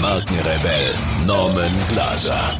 [0.00, 0.94] Markenrebell
[1.26, 2.58] Norman Glaser.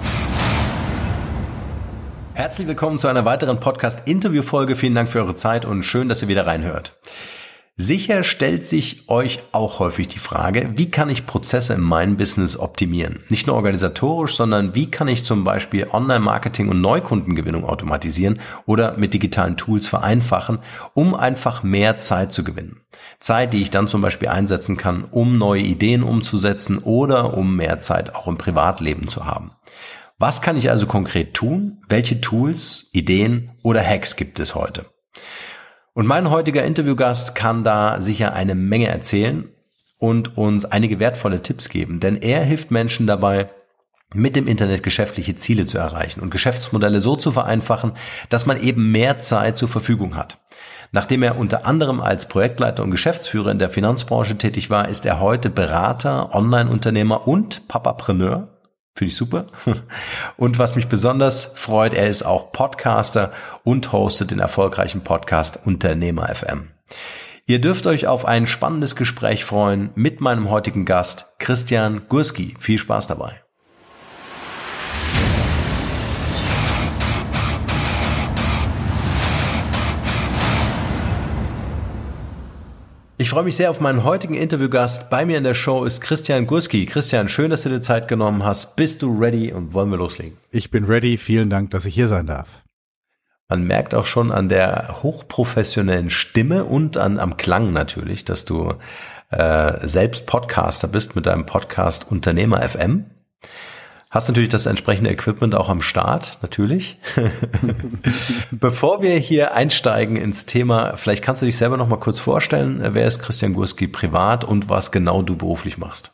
[2.35, 4.77] Herzlich willkommen zu einer weiteren Podcast-Interview-Folge.
[4.77, 6.99] Vielen Dank für eure Zeit und schön, dass ihr wieder reinhört.
[7.83, 12.59] Sicher stellt sich euch auch häufig die Frage, wie kann ich Prozesse in meinem Business
[12.59, 13.21] optimieren?
[13.31, 19.15] Nicht nur organisatorisch, sondern wie kann ich zum Beispiel Online-Marketing und Neukundengewinnung automatisieren oder mit
[19.15, 20.59] digitalen Tools vereinfachen,
[20.93, 22.83] um einfach mehr Zeit zu gewinnen.
[23.19, 27.81] Zeit, die ich dann zum Beispiel einsetzen kann, um neue Ideen umzusetzen oder um mehr
[27.81, 29.53] Zeit auch im Privatleben zu haben.
[30.19, 31.79] Was kann ich also konkret tun?
[31.89, 34.85] Welche Tools, Ideen oder Hacks gibt es heute?
[36.01, 39.51] Und mein heutiger Interviewgast kann da sicher eine Menge erzählen
[39.99, 43.51] und uns einige wertvolle Tipps geben, denn er hilft Menschen dabei,
[44.15, 47.93] mit dem Internet geschäftliche Ziele zu erreichen und Geschäftsmodelle so zu vereinfachen,
[48.31, 50.39] dass man eben mehr Zeit zur Verfügung hat.
[50.91, 55.21] Nachdem er unter anderem als Projektleiter und Geschäftsführer in der Finanzbranche tätig war, ist er
[55.21, 58.49] heute Berater, Online-Unternehmer und Papapreneur
[58.95, 59.47] Finde ich super.
[60.37, 63.33] Und was mich besonders freut, er ist auch Podcaster
[63.65, 66.71] und hostet den erfolgreichen Podcast Unternehmer FM.
[67.47, 72.55] Ihr dürft euch auf ein spannendes Gespräch freuen mit meinem heutigen Gast Christian Gurski.
[72.59, 73.41] Viel Spaß dabei.
[83.21, 85.11] Ich freue mich sehr auf meinen heutigen Interviewgast.
[85.11, 86.87] Bei mir in der Show ist Christian Gurski.
[86.87, 88.77] Christian, schön, dass du dir Zeit genommen hast.
[88.77, 90.39] Bist du ready und wollen wir loslegen?
[90.51, 91.19] Ich bin ready.
[91.19, 92.63] Vielen Dank, dass ich hier sein darf.
[93.51, 98.73] Man merkt auch schon an der hochprofessionellen Stimme und an, am Klang natürlich, dass du
[99.29, 103.05] äh, selbst Podcaster bist mit deinem Podcast Unternehmer FM.
[104.11, 106.99] Hast natürlich das entsprechende Equipment auch am Start, natürlich.
[108.51, 112.83] Bevor wir hier einsteigen ins Thema, vielleicht kannst du dich selber noch mal kurz vorstellen.
[112.91, 116.13] Wer ist Christian Gurski privat und was genau du beruflich machst?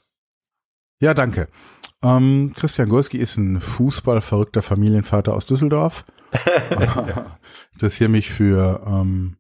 [1.01, 1.49] Ja, danke.
[2.03, 6.05] Ähm, Christian Gurski ist ein fußballverrückter Familienvater aus Düsseldorf.
[7.73, 9.39] Interessiere mich für ähm,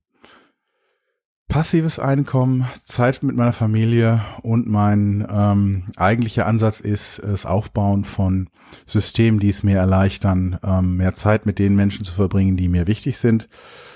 [1.48, 8.48] passives Einkommen, Zeit mit meiner Familie und mein ähm, eigentlicher Ansatz ist das Aufbauen von
[8.84, 12.86] Systemen, die es mir erleichtern, ähm, mehr Zeit mit den Menschen zu verbringen, die mir
[12.86, 13.48] wichtig sind.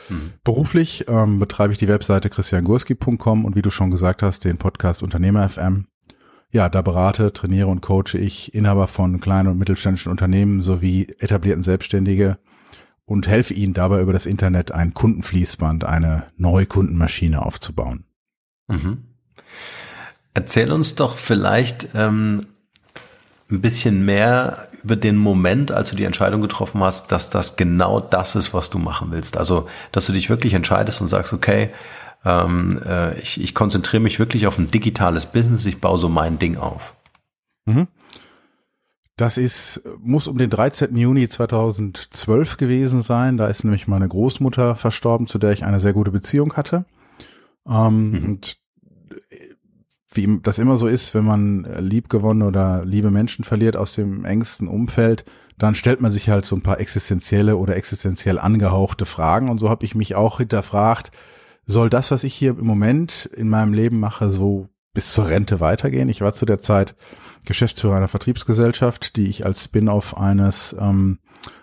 [0.09, 0.33] Mhm.
[0.45, 5.03] Beruflich ähm, betreibe ich die Webseite christiangurski.com und wie du schon gesagt hast, den Podcast
[5.03, 5.87] Unternehmer FM.
[6.53, 11.63] Ja, da berate, trainiere und coache ich Inhaber von kleinen und mittelständischen Unternehmen sowie etablierten
[11.63, 12.39] Selbstständige
[13.11, 18.05] und helfe ihnen dabei über das Internet ein Kundenfließband, eine neue Kundenmaschine aufzubauen.
[18.69, 18.99] Mhm.
[20.33, 22.47] Erzähl uns doch vielleicht ähm,
[23.51, 27.99] ein bisschen mehr über den Moment, als du die Entscheidung getroffen hast, dass das genau
[27.99, 29.37] das ist, was du machen willst.
[29.37, 31.71] Also, dass du dich wirklich entscheidest und sagst, okay,
[32.25, 36.39] ähm, äh, ich, ich konzentriere mich wirklich auf ein digitales Business, ich baue so mein
[36.39, 36.95] Ding auf.
[37.67, 37.89] Mhm.
[39.21, 40.97] Das ist, muss um den 13.
[40.97, 43.37] Juni 2012 gewesen sein.
[43.37, 46.87] Da ist nämlich meine Großmutter verstorben, zu der ich eine sehr gute Beziehung hatte.
[47.69, 48.25] Ähm, mhm.
[48.25, 48.57] Und
[50.11, 54.69] wie das immer so ist, wenn man liebgewonnen oder liebe Menschen verliert aus dem engsten
[54.69, 55.27] Umfeld,
[55.59, 59.51] dann stellt man sich halt so ein paar existenzielle oder existenziell angehauchte Fragen.
[59.51, 61.11] Und so habe ich mich auch hinterfragt,
[61.67, 65.61] soll das, was ich hier im Moment in meinem Leben mache, so bis zur Rente
[65.61, 66.09] weitergehen?
[66.09, 66.97] Ich war zu der Zeit
[67.47, 71.19] Geschäftsführer einer Vertriebsgesellschaft, die ich als Spin-off eines ähm,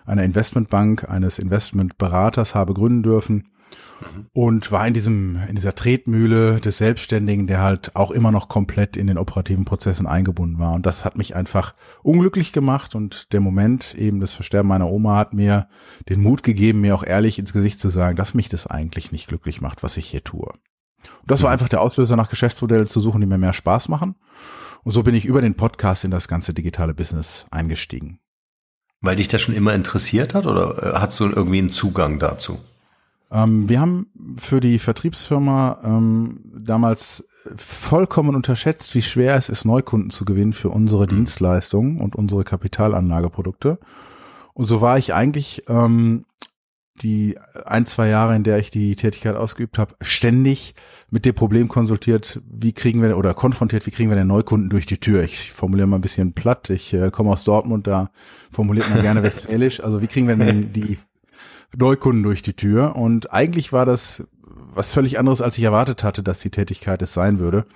[0.06, 3.52] einer Investmentbank, eines Investmentberaters habe gründen dürfen
[4.00, 4.26] mhm.
[4.32, 8.96] und war in diesem in dieser Tretmühle des Selbstständigen, der halt auch immer noch komplett
[8.96, 13.40] in den operativen Prozessen eingebunden war und das hat mich einfach unglücklich gemacht und der
[13.40, 15.68] Moment eben das Versterben meiner Oma hat mir
[16.08, 19.28] den Mut gegeben, mir auch ehrlich ins Gesicht zu sagen, dass mich das eigentlich nicht
[19.28, 20.48] glücklich macht, was ich hier tue.
[21.20, 24.14] Und das war einfach der Auslöser, nach Geschäftsmodellen zu suchen, die mir mehr Spaß machen.
[24.84, 28.20] Und so bin ich über den Podcast in das ganze digitale Business eingestiegen.
[29.00, 32.58] Weil dich das schon immer interessiert hat oder äh, hast du irgendwie einen Zugang dazu?
[33.30, 34.06] Ähm, wir haben
[34.36, 40.70] für die Vertriebsfirma ähm, damals vollkommen unterschätzt, wie schwer es ist, Neukunden zu gewinnen für
[40.70, 41.10] unsere mhm.
[41.10, 43.78] Dienstleistungen und unsere Kapitalanlageprodukte.
[44.54, 46.24] Und so war ich eigentlich ähm,
[46.98, 50.74] die ein, zwei Jahre, in der ich die Tätigkeit ausgeübt habe, ständig
[51.10, 54.86] mit dem Problem konsultiert, wie kriegen wir oder konfrontiert, wie kriegen wir den Neukunden durch
[54.86, 55.22] die Tür.
[55.22, 56.70] Ich formuliere mal ein bisschen platt.
[56.70, 58.10] Ich äh, komme aus Dortmund, da
[58.50, 59.80] formuliert man gerne westfälisch.
[59.80, 60.98] Also wie kriegen wir denn die
[61.76, 62.96] Neukunden durch die Tür?
[62.96, 64.24] Und eigentlich war das
[64.74, 67.66] was völlig anderes, als ich erwartet hatte, dass die Tätigkeit es sein würde.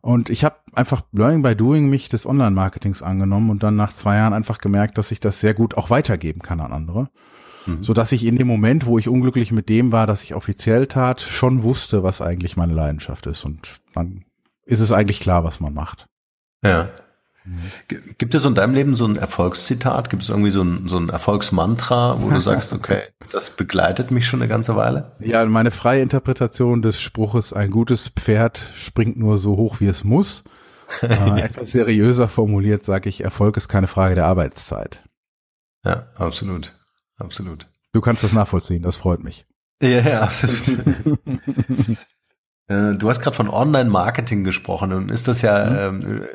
[0.00, 4.14] Und ich habe einfach Learning by Doing mich des Online-Marketings angenommen und dann nach zwei
[4.16, 7.08] Jahren einfach gemerkt, dass ich das sehr gut auch weitergeben kann an andere.
[7.66, 7.82] Mhm.
[7.82, 10.86] So dass ich in dem Moment, wo ich unglücklich mit dem war, dass ich offiziell
[10.86, 13.44] tat, schon wusste, was eigentlich meine Leidenschaft ist.
[13.44, 14.24] Und dann
[14.64, 16.06] ist es eigentlich klar, was man macht.
[16.64, 16.90] Ja.
[18.18, 20.10] Gibt es in deinem Leben so ein Erfolgszitat?
[20.10, 24.26] Gibt es irgendwie so ein, so ein Erfolgsmantra, wo du sagst, okay, das begleitet mich
[24.26, 25.12] schon eine ganze Weile?
[25.20, 30.02] Ja, meine freie Interpretation des Spruches, ein gutes Pferd springt nur so hoch, wie es
[30.02, 30.42] muss.
[31.02, 35.02] äh, etwas seriöser formuliert sage ich, Erfolg ist keine Frage der Arbeitszeit.
[35.84, 36.75] Ja, absolut.
[37.16, 37.68] Absolut.
[37.92, 39.46] Du kannst das nachvollziehen, das freut mich.
[39.82, 40.62] Ja, ja absolut.
[42.68, 46.00] Äh, du hast gerade von Online-Marketing gesprochen und ist das ja mhm.
[46.02, 46.26] ähm,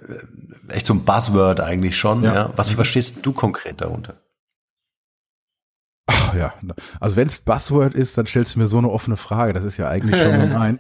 [0.69, 2.24] echt so ein Buzzword eigentlich schon.
[2.24, 2.33] Ja.
[2.33, 2.54] ja?
[2.56, 4.22] Was verstehst du konkret darunter?
[6.07, 6.54] Ach ja,
[7.00, 9.54] also wenn es Buzzword ist, dann stellst du mir so eine offene Frage.
[9.54, 10.80] Das ist ja eigentlich schon gemein.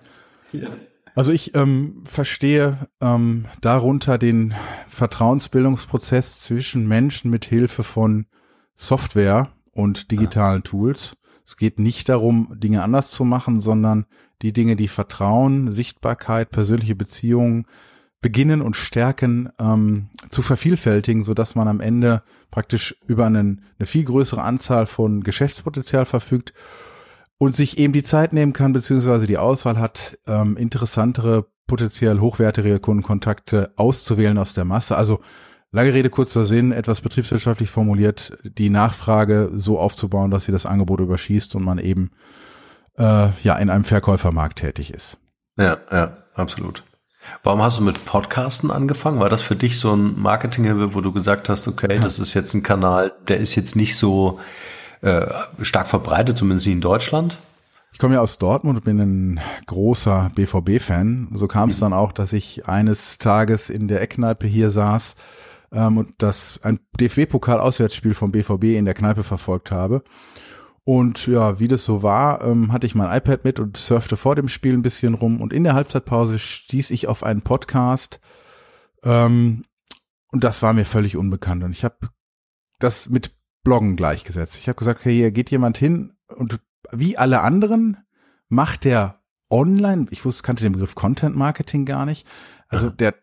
[0.53, 0.69] ja.
[1.15, 4.53] Also ich ähm, verstehe ähm, darunter den
[4.87, 8.27] Vertrauensbildungsprozess zwischen Menschen mit Hilfe von
[8.75, 11.17] Software und digitalen Tools.
[11.45, 14.05] Es geht nicht darum, Dinge anders zu machen, sondern
[14.41, 17.65] die Dinge, die Vertrauen, Sichtbarkeit, persönliche Beziehungen
[18.21, 23.87] beginnen und stärken, ähm, zu vervielfältigen, so dass man am Ende praktisch über einen, eine
[23.87, 26.53] viel größere Anzahl von Geschäftspotenzial verfügt
[27.37, 32.79] und sich eben die Zeit nehmen kann, beziehungsweise die Auswahl hat, ähm, interessantere, potenziell hochwertige
[32.79, 34.95] Kundenkontakte auszuwählen aus der Masse.
[34.95, 35.21] Also
[35.73, 40.99] Lange Rede, kurzer Sinn, etwas betriebswirtschaftlich formuliert, die Nachfrage so aufzubauen, dass sie das Angebot
[40.99, 42.11] überschießt und man eben
[42.97, 45.17] äh, ja in einem Verkäufermarkt tätig ist.
[45.57, 46.83] Ja, ja, absolut.
[47.43, 49.21] Warum hast du mit Podcasten angefangen?
[49.21, 52.53] War das für dich so ein Marketinghilfe, wo du gesagt hast, okay, das ist jetzt
[52.53, 54.39] ein Kanal, der ist jetzt nicht so
[55.01, 55.27] äh,
[55.61, 57.37] stark verbreitet, zumindest nicht in Deutschland?
[57.93, 61.29] Ich komme ja aus Dortmund und bin ein großer BVB-Fan.
[61.35, 61.81] So kam es mhm.
[61.81, 65.15] dann auch, dass ich eines Tages in der Eckkneipe hier saß
[65.71, 70.03] ähm, und das ein DFB-Pokal-Auswärtsspiel vom BVB in der Kneipe verfolgt habe.
[70.83, 74.35] Und ja, wie das so war, ähm, hatte ich mein iPad mit und surfte vor
[74.35, 75.41] dem Spiel ein bisschen rum.
[75.41, 78.19] Und in der Halbzeitpause stieß ich auf einen Podcast.
[79.03, 79.65] Ähm,
[80.31, 81.63] und das war mir völlig unbekannt.
[81.63, 82.09] Und ich habe
[82.79, 84.57] das mit Bloggen gleichgesetzt.
[84.57, 86.59] Ich habe gesagt, okay, hier geht jemand hin und
[86.91, 87.97] wie alle anderen
[88.49, 89.21] macht der
[89.51, 92.25] online, ich wusste, kannte den Begriff Content Marketing gar nicht.
[92.67, 93.15] Also der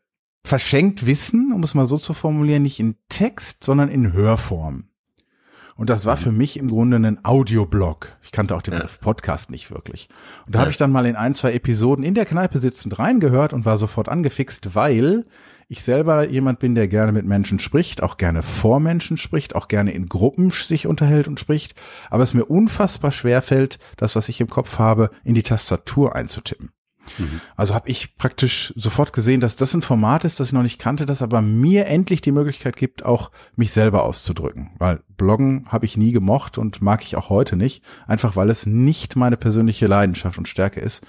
[0.48, 4.84] verschenkt Wissen, um es mal so zu formulieren, nicht in Text, sondern in Hörform.
[5.76, 8.16] Und das war für mich im Grunde ein Audioblog.
[8.24, 8.86] Ich kannte auch den ja.
[9.00, 10.08] Podcast nicht wirklich.
[10.44, 10.60] Und da ja.
[10.62, 13.78] habe ich dann mal in ein, zwei Episoden in der Kneipe sitzend reingehört und war
[13.78, 15.24] sofort angefixt, weil
[15.68, 19.68] ich selber jemand bin, der gerne mit Menschen spricht, auch gerne vor Menschen spricht, auch
[19.68, 21.74] gerne in Gruppen sich unterhält und spricht,
[22.10, 26.16] aber es mir unfassbar schwer fällt, das, was ich im Kopf habe, in die Tastatur
[26.16, 26.72] einzutippen.
[27.18, 27.40] Mhm.
[27.56, 30.78] Also habe ich praktisch sofort gesehen, dass das ein Format ist, das ich noch nicht
[30.78, 34.70] kannte, das aber mir endlich die Möglichkeit gibt, auch mich selber auszudrücken.
[34.78, 38.66] Weil Bloggen habe ich nie gemocht und mag ich auch heute nicht, einfach weil es
[38.66, 41.04] nicht meine persönliche Leidenschaft und Stärke ist.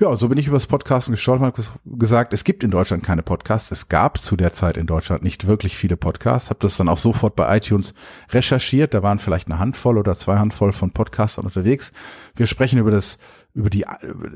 [0.00, 3.70] Ja, so bin ich übers Podcasten gestolpert und gesagt, es gibt in Deutschland keine Podcasts.
[3.70, 6.50] Es gab zu der Zeit in Deutschland nicht wirklich viele Podcasts.
[6.50, 7.94] Habe das dann auch sofort bei iTunes
[8.30, 8.94] recherchiert.
[8.94, 11.92] Da waren vielleicht eine Handvoll oder zwei Handvoll von Podcastern unterwegs.
[12.34, 13.18] Wir sprechen über das
[13.54, 13.84] über die,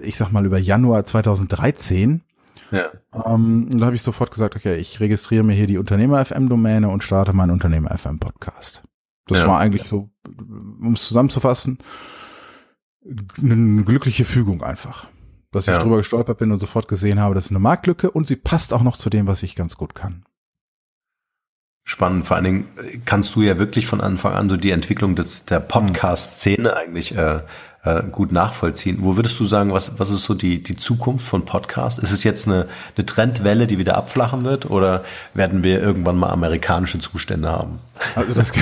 [0.02, 2.22] ich sag mal, über Januar 2013.
[2.70, 2.90] Ja.
[3.12, 7.32] Ähm, da habe ich sofort gesagt, okay, ich registriere mir hier die Unternehmer-FM-Domäne und starte
[7.32, 8.82] meinen Unternehmer-FM-Podcast.
[9.26, 9.46] Das ja.
[9.46, 11.78] war eigentlich so, um es zusammenzufassen,
[13.40, 15.08] eine glückliche Fügung einfach.
[15.52, 15.76] Dass ja.
[15.76, 18.72] ich drüber gestolpert bin und sofort gesehen habe, das ist eine Marktlücke und sie passt
[18.72, 20.24] auch noch zu dem, was ich ganz gut kann.
[21.84, 22.26] Spannend.
[22.26, 22.68] Vor allen Dingen
[23.04, 27.42] kannst du ja wirklich von Anfang an so die Entwicklung des, der Podcast-Szene eigentlich äh,
[27.84, 28.98] äh, gut nachvollziehen.
[29.00, 31.98] Wo würdest du sagen, was, was ist so die, die Zukunft von Podcast?
[31.98, 36.30] Ist es jetzt eine, eine Trendwelle, die wieder abflachen wird oder werden wir irgendwann mal
[36.30, 37.78] amerikanische Zustände haben?
[38.14, 38.52] Also das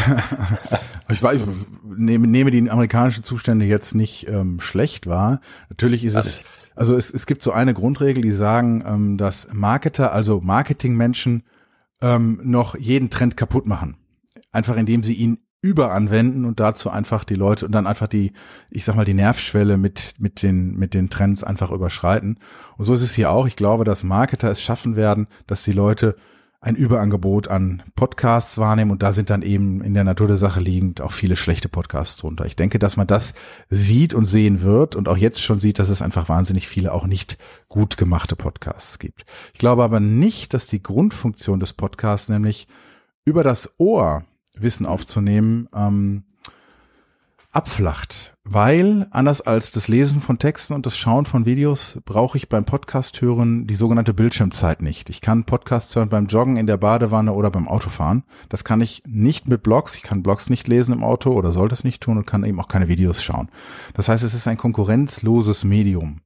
[1.09, 1.49] ich, weiß, ich
[1.85, 5.41] nehme, nehme die amerikanischen Zustände jetzt nicht ähm, schlecht wahr.
[5.69, 6.41] Natürlich ist es,
[6.75, 11.45] also es, es gibt so eine Grundregel, die sagen, ähm, dass Marketer, also Marketingmenschen,
[12.01, 13.97] ähm, noch jeden Trend kaputt machen.
[14.51, 18.33] Einfach indem sie ihn überanwenden und dazu einfach die Leute und dann einfach die,
[18.69, 22.39] ich sag mal, die Nervschwelle mit, mit den, mit den Trends einfach überschreiten.
[22.77, 23.47] Und so ist es hier auch.
[23.47, 26.17] Ich glaube, dass Marketer es schaffen werden, dass die Leute
[26.61, 30.61] ein Überangebot an Podcasts wahrnehmen und da sind dann eben in der Natur der Sache
[30.61, 32.47] liegend auch viele schlechte Podcasts drunter.
[32.47, 33.35] Ich denke, dass man das
[33.69, 37.07] sieht und sehen wird und auch jetzt schon sieht, dass es einfach wahnsinnig viele auch
[37.07, 37.37] nicht
[37.69, 39.25] gut gemachte Podcasts gibt.
[39.53, 42.69] Ich glaube aber nicht, dass die Grundfunktion des Podcasts, nämlich
[43.25, 46.25] über das Ohr Wissen aufzunehmen, ähm,
[47.53, 52.49] abflacht, weil anders als das Lesen von Texten und das Schauen von Videos brauche ich
[52.49, 55.11] beim Podcast hören die sogenannte Bildschirmzeit nicht.
[55.11, 58.25] Ich kann Podcasts hören beim Joggen in der Badewanne oder beim Autofahren.
[58.49, 59.97] Das kann ich nicht mit Blogs.
[59.97, 62.59] Ich kann Blogs nicht lesen im Auto oder sollte es nicht tun und kann eben
[62.59, 63.51] auch keine Videos schauen.
[63.93, 66.23] Das heißt, es ist ein konkurrenzloses Medium.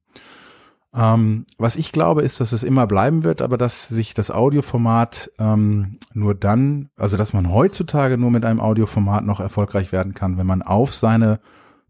[0.97, 5.31] Ähm, was ich glaube, ist, dass es immer bleiben wird, aber dass sich das Audioformat
[5.39, 10.39] ähm, nur dann, also dass man heutzutage nur mit einem Audioformat noch erfolgreich werden kann,
[10.39, 11.39] wenn man auf seine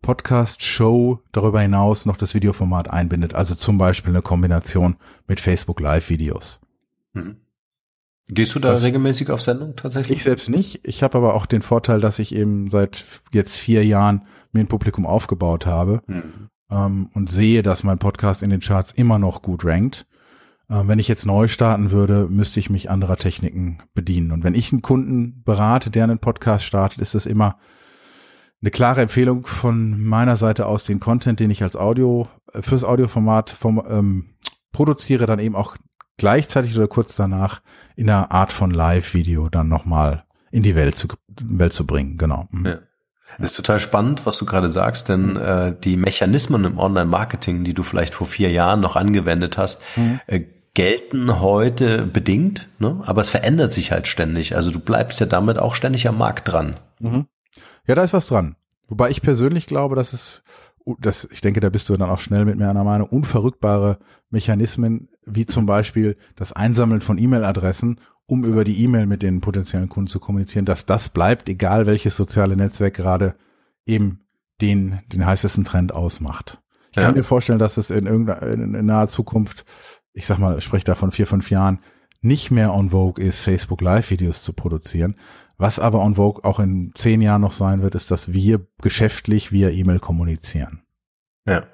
[0.03, 3.35] Podcast-Show darüber hinaus noch das Videoformat einbindet.
[3.35, 4.97] Also zum Beispiel eine Kombination
[5.29, 6.59] mit Facebook Live-Videos.
[7.13, 7.37] Mhm.
[8.29, 10.19] Gehst du da das, regelmäßig auf Sendung tatsächlich?
[10.19, 10.81] Ich selbst nicht.
[10.83, 14.67] Ich habe aber auch den Vorteil, dass ich eben seit jetzt vier Jahren mir ein
[14.67, 16.03] Publikum aufgebaut habe.
[16.09, 20.06] Mhm ähm, und sehe, dass mein Podcast in den Charts immer noch gut rankt.
[20.68, 24.32] Ähm, wenn ich jetzt neu starten würde, müsste ich mich anderer Techniken bedienen.
[24.32, 27.58] Und wenn ich einen Kunden berate, der einen Podcast startet, ist es immer
[28.62, 32.85] eine klare Empfehlung von meiner Seite aus, den Content, den ich als Audio äh, fürs
[32.85, 34.37] Audioformat vom, ähm,
[34.73, 35.76] produziere, dann eben auch
[36.16, 37.62] gleichzeitig oder kurz danach
[37.94, 42.16] in einer Art von Live-Video dann nochmal in die Welt zu, Welt zu bringen.
[42.16, 42.49] Genau.
[42.50, 42.66] Mhm.
[42.66, 42.78] Ja.
[43.38, 45.37] Das ist total spannend, was du gerade sagst, denn mhm.
[45.37, 50.21] äh, die Mechanismen im Online-Marketing, die du vielleicht vor vier Jahren noch angewendet hast, mhm.
[50.26, 53.00] äh, gelten heute bedingt, ne?
[53.07, 54.57] aber es verändert sich halt ständig.
[54.57, 56.76] Also du bleibst ja damit auch ständig am Markt dran.
[57.00, 57.26] Mhm.
[57.87, 58.57] Ja, da ist was dran.
[58.87, 60.43] Wobei ich persönlich glaube, dass es,
[60.99, 65.09] das, ich denke, da bist du dann auch schnell mit mir einer Meinung, unverrückbare Mechanismen,
[65.25, 70.09] wie zum Beispiel das Einsammeln von E-Mail-Adressen um über die E-Mail mit den potenziellen Kunden
[70.09, 73.37] zu kommunizieren, dass das bleibt, egal welches soziale Netzwerk gerade
[73.87, 74.26] eben
[74.61, 76.61] den, den heißesten Trend ausmacht.
[76.90, 77.04] Ich ja.
[77.04, 79.64] kann mir vorstellen, dass es in irgendeiner in, naher Zukunft,
[80.12, 81.80] ich sag mal, ich spreche da von vier, fünf Jahren,
[82.21, 85.16] nicht mehr on Vogue ist, Facebook Live-Videos zu produzieren.
[85.59, 89.52] Was aber on Vogue auch in zehn Jahren noch sein wird, ist, dass wir geschäftlich
[89.52, 90.83] via E-Mail kommunizieren.
[91.47, 91.66] Ja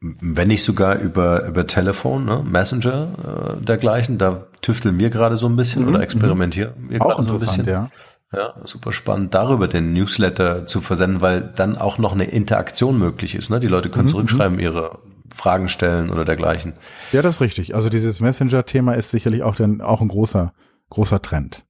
[0.00, 2.42] wenn nicht sogar über, über Telefon, ne?
[2.42, 4.16] Messenger äh, dergleichen.
[4.16, 5.88] Da tüfteln wir gerade so ein bisschen mhm.
[5.88, 7.66] oder experimentieren wir auch so ein bisschen.
[7.66, 7.90] Ja.
[8.32, 13.34] ja, super spannend, darüber den Newsletter zu versenden, weil dann auch noch eine Interaktion möglich
[13.34, 13.50] ist.
[13.50, 13.60] Ne?
[13.60, 14.12] Die Leute können mhm.
[14.12, 14.62] zurückschreiben, mhm.
[14.62, 14.98] ihre
[15.34, 16.72] Fragen stellen oder dergleichen.
[17.12, 17.74] Ja, das ist richtig.
[17.74, 20.52] Also dieses Messenger-Thema ist sicherlich auch, dann, auch ein großer,
[20.88, 21.64] großer Trend.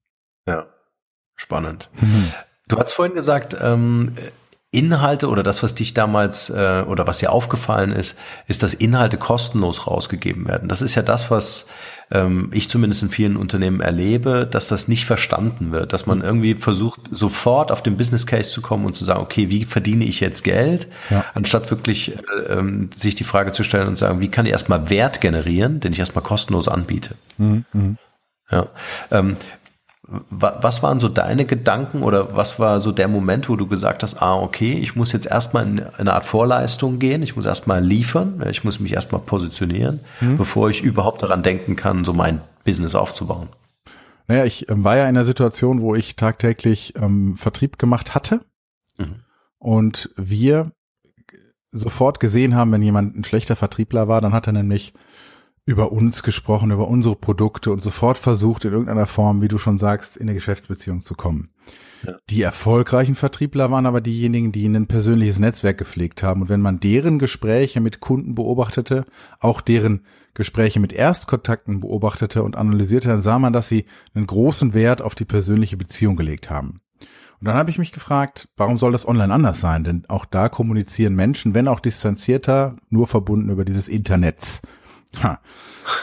[0.46, 0.66] Ja,
[1.34, 1.90] spannend.
[2.00, 2.32] Mhm.
[2.68, 4.14] Du hast vorhin gesagt, ähm,
[4.72, 9.18] Inhalte oder das, was dich damals äh, oder was dir aufgefallen ist, ist, dass Inhalte
[9.18, 10.68] kostenlos rausgegeben werden.
[10.68, 11.66] Das ist ja das, was
[12.12, 16.54] ähm, ich zumindest in vielen Unternehmen erlebe, dass das nicht verstanden wird, dass man irgendwie
[16.54, 20.20] versucht, sofort auf den Business Case zu kommen und zu sagen, okay, wie verdiene ich
[20.20, 21.24] jetzt Geld, ja.
[21.34, 24.88] anstatt wirklich äh, ähm, sich die Frage zu stellen und sagen, wie kann ich erstmal
[24.88, 27.16] Wert generieren, den ich erstmal kostenlos anbiete.
[27.38, 27.64] Mhm.
[27.72, 27.98] mhm.
[28.52, 28.66] Ja.
[29.12, 29.36] Ähm,
[30.30, 34.20] was waren so deine Gedanken oder was war so der Moment, wo du gesagt hast,
[34.20, 38.44] ah, okay, ich muss jetzt erstmal in eine Art Vorleistung gehen, ich muss erstmal liefern,
[38.50, 40.36] ich muss mich erstmal positionieren, mhm.
[40.36, 43.48] bevor ich überhaupt daran denken kann, so mein Business aufzubauen?
[44.26, 48.40] Naja, ich ähm, war ja in einer Situation, wo ich tagtäglich ähm, Vertrieb gemacht hatte
[48.98, 49.22] mhm.
[49.58, 50.72] und wir
[51.70, 54.92] sofort gesehen haben, wenn jemand ein schlechter Vertriebler war, dann hat er nämlich
[55.70, 59.78] über uns gesprochen, über unsere Produkte und sofort versucht, in irgendeiner Form, wie du schon
[59.78, 61.50] sagst, in eine Geschäftsbeziehung zu kommen.
[62.04, 62.16] Ja.
[62.28, 66.42] Die erfolgreichen Vertriebler waren aber diejenigen, die ein persönliches Netzwerk gepflegt haben.
[66.42, 69.04] Und wenn man deren Gespräche mit Kunden beobachtete,
[69.38, 73.84] auch deren Gespräche mit Erstkontakten beobachtete und analysierte, dann sah man, dass sie
[74.14, 76.80] einen großen Wert auf die persönliche Beziehung gelegt haben.
[77.40, 79.84] Und dann habe ich mich gefragt, warum soll das online anders sein?
[79.84, 84.62] Denn auch da kommunizieren Menschen, wenn auch distanzierter, nur verbunden über dieses Internet.
[85.22, 85.40] Ha.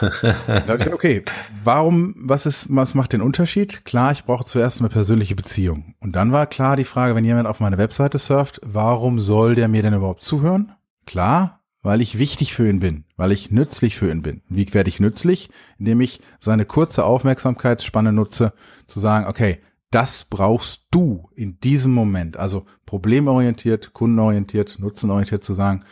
[0.00, 1.24] da habe ich gesagt, okay,
[1.64, 3.84] warum, was ist, was macht den Unterschied?
[3.84, 5.94] Klar, ich brauche zuerst eine persönliche Beziehung.
[6.00, 9.68] Und dann war klar die Frage, wenn jemand auf meine Webseite surft, warum soll der
[9.68, 10.72] mir denn überhaupt zuhören?
[11.06, 14.42] Klar, weil ich wichtig für ihn bin, weil ich nützlich für ihn bin.
[14.48, 15.48] Wie werde ich nützlich?
[15.78, 18.52] Indem ich seine kurze Aufmerksamkeitsspanne nutze,
[18.86, 19.60] zu sagen, okay,
[19.90, 22.36] das brauchst du in diesem Moment.
[22.36, 25.84] Also problemorientiert, kundenorientiert, nutzenorientiert zu sagen,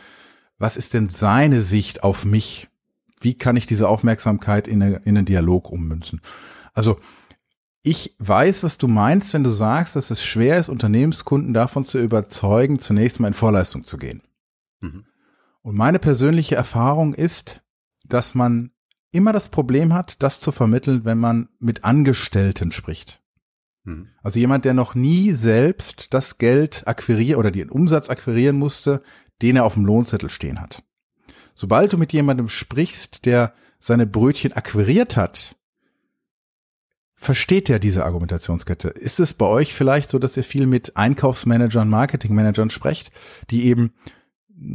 [0.59, 2.69] was ist denn seine Sicht auf mich?
[3.21, 6.21] Wie kann ich diese Aufmerksamkeit in, eine, in einen Dialog ummünzen?
[6.73, 6.99] Also
[7.83, 11.99] ich weiß, was du meinst, wenn du sagst, dass es schwer ist, Unternehmenskunden davon zu
[11.99, 14.21] überzeugen, zunächst mal in Vorleistung zu gehen.
[14.81, 15.05] Mhm.
[15.61, 17.61] Und meine persönliche Erfahrung ist,
[18.05, 18.71] dass man
[19.11, 23.23] immer das Problem hat, das zu vermitteln, wenn man mit Angestellten spricht.
[23.83, 24.09] Mhm.
[24.21, 29.01] Also jemand, der noch nie selbst das Geld akquirieren oder den Umsatz akquirieren musste,
[29.41, 30.83] den er auf dem Lohnzettel stehen hat.
[31.59, 35.55] Sobald du mit jemandem sprichst, der seine Brötchen akquiriert hat,
[37.15, 38.89] versteht er diese Argumentationskette.
[38.89, 43.11] Ist es bei euch vielleicht so, dass ihr viel mit Einkaufsmanagern, Marketingmanagern sprecht,
[43.49, 43.93] die eben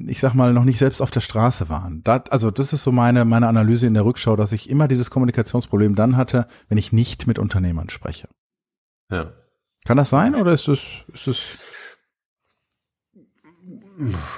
[0.07, 2.03] ich sag mal, noch nicht selbst auf der Straße waren.
[2.05, 5.11] Da, also das ist so meine, meine Analyse in der Rückschau, dass ich immer dieses
[5.11, 8.29] Kommunikationsproblem dann hatte, wenn ich nicht mit Unternehmern spreche.
[9.11, 9.33] Ja.
[9.85, 11.49] Kann das sein oder ist es, ist es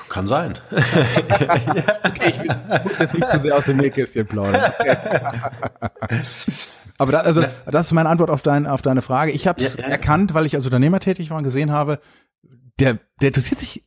[0.09, 0.59] kann sein.
[0.71, 4.73] okay, ich muss jetzt nicht zu so sehr aus dem Nähkästchen plaudern.
[6.99, 9.33] Aber da, also, das ist meine Antwort auf, dein, auf deine Frage.
[9.33, 9.89] Ich habe es ja, ja.
[9.89, 11.99] erkannt, weil ich als Unternehmer tätig war und gesehen habe,
[12.79, 13.85] der, der interessiert sich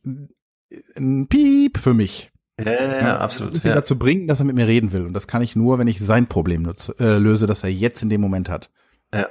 [0.96, 2.30] ein Piep für mich.
[2.60, 3.54] Ja, ja, ja absolut.
[3.54, 3.74] Muss ihn ja.
[3.74, 5.06] dazu bringen, dass er mit mir reden will.
[5.06, 8.02] Und das kann ich nur, wenn ich sein Problem nutze, äh, löse, das er jetzt
[8.02, 8.70] in dem Moment hat.
[9.14, 9.26] Ja.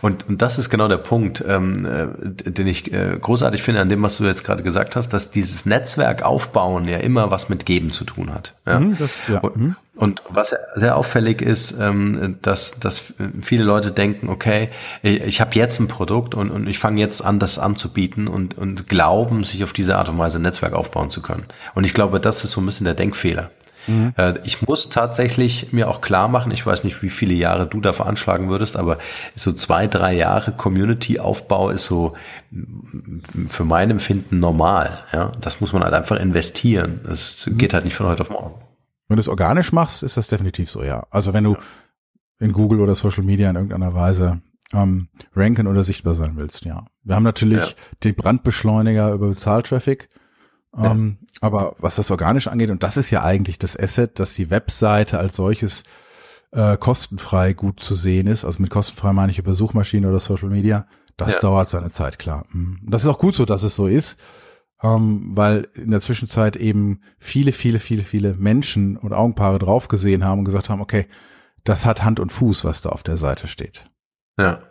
[0.00, 3.88] Und, und das ist genau der Punkt, ähm, äh, den ich äh, großartig finde an
[3.88, 7.66] dem, was du jetzt gerade gesagt hast, dass dieses Netzwerk aufbauen ja immer was mit
[7.66, 8.54] Geben zu tun hat.
[8.66, 8.80] Ja?
[8.80, 9.40] Mhm, das, ja.
[9.40, 9.76] Und, mhm.
[9.96, 13.02] und, was sehr auffällig ist, ähm, dass, dass
[13.42, 14.70] viele Leute denken, okay,
[15.02, 18.88] ich habe jetzt ein Produkt und, und ich fange jetzt an, das anzubieten und, und
[18.88, 21.44] glauben, sich auf diese Art und Weise ein Netzwerk aufbauen zu können.
[21.74, 23.50] Und ich glaube, das ist so ein bisschen der Denkfehler.
[23.86, 24.12] Mhm.
[24.16, 27.80] Äh, ich muss tatsächlich mir auch klar machen, ich weiß nicht, wie viele Jahre du
[27.80, 28.98] da veranschlagen würdest, aber
[29.34, 32.16] so zwei, drei Jahre Community-Aufbau ist so
[33.48, 34.98] für mein Empfinden normal.
[35.12, 37.00] Ja, das muss man halt einfach investieren.
[37.04, 37.58] Das mhm.
[37.58, 38.54] geht halt nicht von heute auf morgen.
[39.08, 41.04] Wenn du es organisch machst, ist das definitiv so, ja.
[41.10, 41.56] Also wenn du
[42.38, 44.40] in Google oder Social Media in irgendeiner Weise
[44.72, 46.84] ähm, ranken oder sichtbar sein willst, ja.
[47.02, 47.76] Wir haben natürlich ja.
[48.04, 50.08] den Brandbeschleuniger über Bezahltraffic.
[50.76, 51.26] Ähm, ja.
[51.40, 55.18] Aber was das organisch angeht, und das ist ja eigentlich das Asset, dass die Webseite
[55.18, 55.84] als solches
[56.52, 58.44] äh, kostenfrei gut zu sehen ist.
[58.44, 60.86] Also mit kostenfrei meine ich über Suchmaschine oder Social Media.
[61.16, 61.40] Das ja.
[61.40, 62.46] dauert seine Zeit, klar.
[62.52, 62.80] Mhm.
[62.86, 64.18] Das ist auch gut so, dass es so ist,
[64.82, 70.24] ähm, weil in der Zwischenzeit eben viele, viele, viele, viele Menschen und Augenpaare drauf gesehen
[70.24, 71.06] haben und gesagt haben, okay,
[71.64, 73.90] das hat Hand und Fuß, was da auf der Seite steht.
[74.38, 74.62] Ja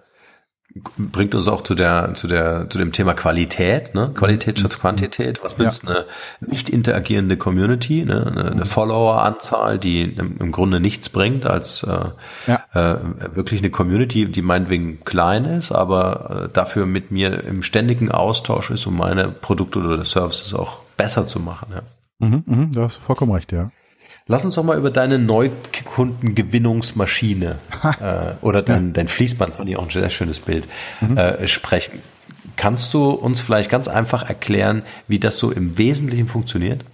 [0.98, 4.12] bringt uns auch zu der zu der zu dem Thema Qualität, ne?
[4.14, 5.44] Qualität statt Quantität.
[5.44, 5.90] Was nützt ja.
[5.90, 6.06] eine
[6.42, 8.28] nicht interagierende Community, ne?
[8.28, 12.06] eine, eine Follower-Anzahl, die im, Grunde nichts bringt, als äh,
[12.48, 12.64] ja.
[12.74, 18.12] äh, wirklich eine Community, die meinetwegen klein ist, aber äh, dafür mit mir im ständigen
[18.12, 21.74] Austausch ist, um meine Produkte oder Services auch besser zu machen.
[21.74, 21.82] Ja.
[22.28, 23.72] Mhm, mh, du hast vollkommen recht, ja.
[24.32, 27.58] Lass uns doch mal über deine Neukundengewinnungsmaschine
[28.00, 30.68] äh, oder dein, dein Fließband, fand ich auch ein sehr schönes Bild,
[31.02, 31.18] mhm.
[31.18, 31.98] äh, sprechen.
[32.56, 36.86] Kannst du uns vielleicht ganz einfach erklären, wie das so im Wesentlichen funktioniert?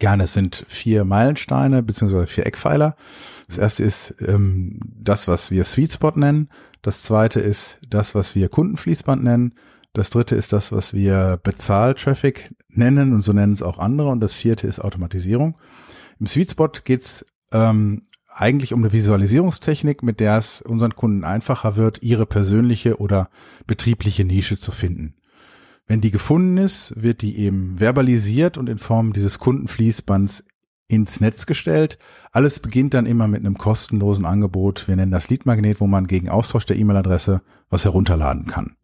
[0.00, 2.96] Gerne, es sind vier Meilensteine beziehungsweise vier Eckpfeiler.
[3.46, 6.48] Das erste ist ähm, das, was wir Sweet Spot nennen.
[6.82, 9.54] Das zweite ist das, was wir Kundenfließband nennen.
[9.92, 14.08] Das dritte ist das, was wir Bezahltraffic nennen und so nennen es auch andere.
[14.08, 15.56] Und das vierte ist Automatisierung.
[16.20, 21.76] Im Sweet Spot geht's ähm, eigentlich um eine Visualisierungstechnik, mit der es unseren Kunden einfacher
[21.76, 23.30] wird, ihre persönliche oder
[23.66, 25.14] betriebliche Nische zu finden.
[25.86, 30.44] Wenn die gefunden ist, wird die eben verbalisiert und in Form dieses Kundenfließbands
[30.86, 31.98] ins Netz gestellt.
[32.32, 34.88] Alles beginnt dann immer mit einem kostenlosen Angebot.
[34.88, 38.76] Wir nennen das Leadmagnet, wo man gegen Austausch der E-Mail-Adresse was herunterladen kann.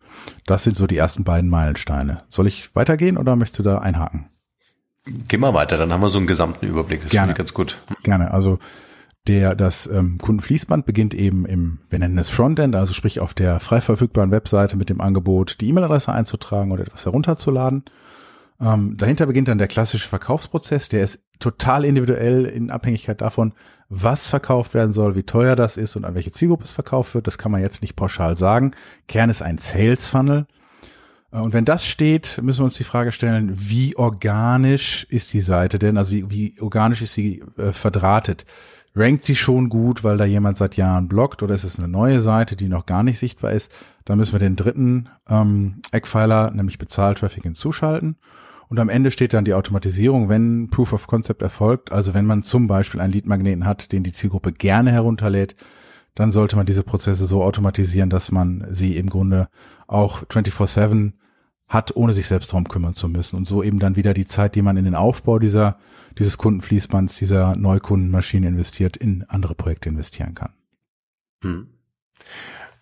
[0.46, 2.18] Das sind so die ersten beiden Meilensteine.
[2.30, 4.30] Soll ich weitergehen oder möchtest du da einhaken?
[5.28, 7.02] Geh mal weiter, dann haben wir so einen gesamten Überblick.
[7.02, 7.28] Das Gerne.
[7.28, 7.78] finde ich ganz gut.
[8.02, 8.32] Gerne.
[8.32, 8.58] Also
[9.26, 13.60] der, das ähm, Kundenfließband beginnt eben im, wir nennen es Frontend, also sprich auf der
[13.60, 17.84] frei verfügbaren Webseite mit dem Angebot, die E-Mail-Adresse einzutragen oder etwas herunterzuladen.
[18.60, 23.52] Ähm, dahinter beginnt dann der klassische Verkaufsprozess, der ist total individuell in Abhängigkeit davon,
[23.88, 27.26] was verkauft werden soll, wie teuer das ist und an welche Zielgruppe es verkauft wird.
[27.26, 28.72] Das kann man jetzt nicht pauschal sagen.
[29.06, 30.46] Kern ist ein Sales Funnel.
[31.36, 35.40] Äh, und wenn das steht, müssen wir uns die Frage stellen, wie organisch ist die
[35.40, 35.96] Seite denn?
[35.98, 38.46] Also wie, wie organisch ist sie äh, verdrahtet?
[38.94, 42.22] Rankt sie schon gut, weil da jemand seit Jahren blockt oder ist es eine neue
[42.22, 43.70] Seite, die noch gar nicht sichtbar ist?
[44.06, 48.16] Da müssen wir den dritten ähm, Eckpfeiler, nämlich Bezahltraffic, hinzuschalten.
[48.68, 52.42] Und am Ende steht dann die Automatisierung, wenn Proof of Concept erfolgt, also wenn man
[52.42, 55.54] zum Beispiel einen Leadmagneten hat, den die Zielgruppe gerne herunterlädt,
[56.14, 59.48] dann sollte man diese Prozesse so automatisieren, dass man sie im Grunde
[59.86, 61.12] auch 24-7
[61.68, 63.36] hat, ohne sich selbst darum kümmern zu müssen.
[63.36, 65.78] Und so eben dann wieder die Zeit, die man in den Aufbau dieser,
[66.18, 70.52] dieses Kundenfließbands, dieser Neukundenmaschine investiert, in andere Projekte investieren kann.
[71.42, 71.68] Hm.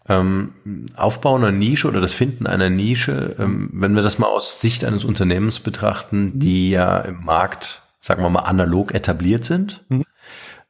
[0.06, 0.52] Ähm,
[0.96, 4.84] Aufbau einer Nische oder das Finden einer Nische, ähm, wenn wir das mal aus Sicht
[4.84, 6.38] eines Unternehmens betrachten, mhm.
[6.40, 10.04] die ja im Markt, sagen wir mal, analog etabliert sind, mhm.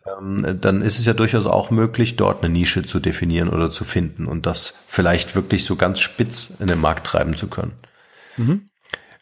[0.06, 3.82] ähm, dann ist es ja durchaus auch möglich, dort eine Nische zu definieren oder zu
[3.82, 7.72] finden und das vielleicht wirklich so ganz spitz in den Markt treiben zu können.
[8.36, 8.70] Mhm.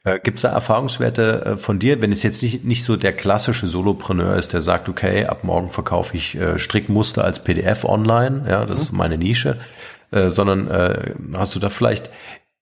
[0.05, 3.13] Äh, Gibt es da Erfahrungswerte äh, von dir, wenn es jetzt nicht, nicht so der
[3.13, 8.45] klassische Solopreneur ist, der sagt, okay, ab morgen verkaufe ich äh, Strickmuster als PDF online,
[8.49, 8.83] ja, das mhm.
[8.83, 9.59] ist meine Nische,
[10.11, 10.69] äh, sondern
[11.35, 12.11] hast du da vielleicht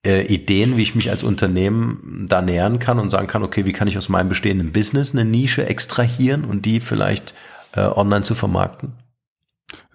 [0.02, 3.86] Ideen, wie ich mich als Unternehmen da nähern kann und sagen kann, okay, wie kann
[3.86, 7.34] ich aus meinem bestehenden Business eine Nische extrahieren und die vielleicht
[7.76, 8.94] online zu vermarkten?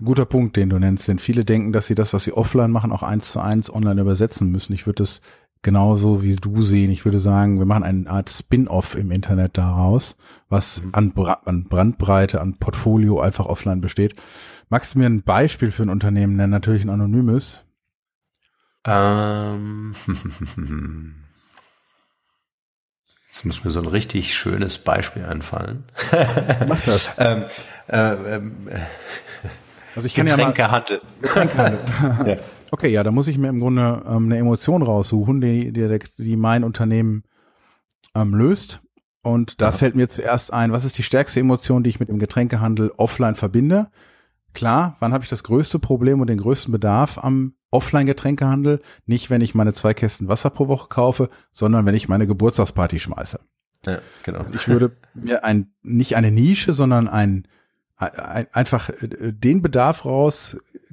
[0.03, 2.91] Guter Punkt, den du nennst, denn viele denken, dass sie das, was sie offline machen,
[2.91, 4.73] auch eins zu eins online übersetzen müssen.
[4.73, 5.21] Ich würde das
[5.65, 6.91] genauso wie du sehen.
[6.91, 10.15] Ich würde sagen, wir machen eine Art Spin-off im Internet daraus,
[10.47, 10.89] was mhm.
[10.93, 14.15] an, Bra an Brandbreite, an Portfolio einfach offline besteht.
[14.69, 16.51] Magst du mir ein Beispiel für ein Unternehmen nennen?
[16.51, 17.61] Natürlich ein anonymes.
[18.85, 19.95] Ähm,
[23.27, 25.83] Jetzt muss mir so ein richtig schönes Beispiel einfallen.
[26.67, 27.09] Mach das.
[27.17, 27.45] ähm,
[27.87, 28.67] äh, ähm,
[29.95, 31.01] also ich kann Getränkehandel.
[31.21, 31.79] Ja Getränkehandel.
[32.27, 32.35] ja.
[32.71, 36.35] Okay, ja, da muss ich mir im Grunde ähm, eine Emotion raussuchen, die, die, die
[36.35, 37.23] mein Unternehmen
[38.15, 38.81] ähm, löst.
[39.21, 39.71] Und da ja.
[39.71, 43.35] fällt mir zuerst ein, was ist die stärkste Emotion, die ich mit dem Getränkehandel offline
[43.35, 43.87] verbinde?
[44.53, 48.81] Klar, wann habe ich das größte Problem und den größten Bedarf am Offline-Getränkehandel?
[49.05, 52.99] Nicht, wenn ich meine zwei Kästen Wasser pro Woche kaufe, sondern wenn ich meine Geburtstagsparty
[52.99, 53.39] schmeiße.
[53.85, 54.39] Ja, genau.
[54.39, 57.47] Also ich würde mir ein, nicht eine Nische, sondern ein,
[57.97, 60.05] ein, einfach äh, den Bedarf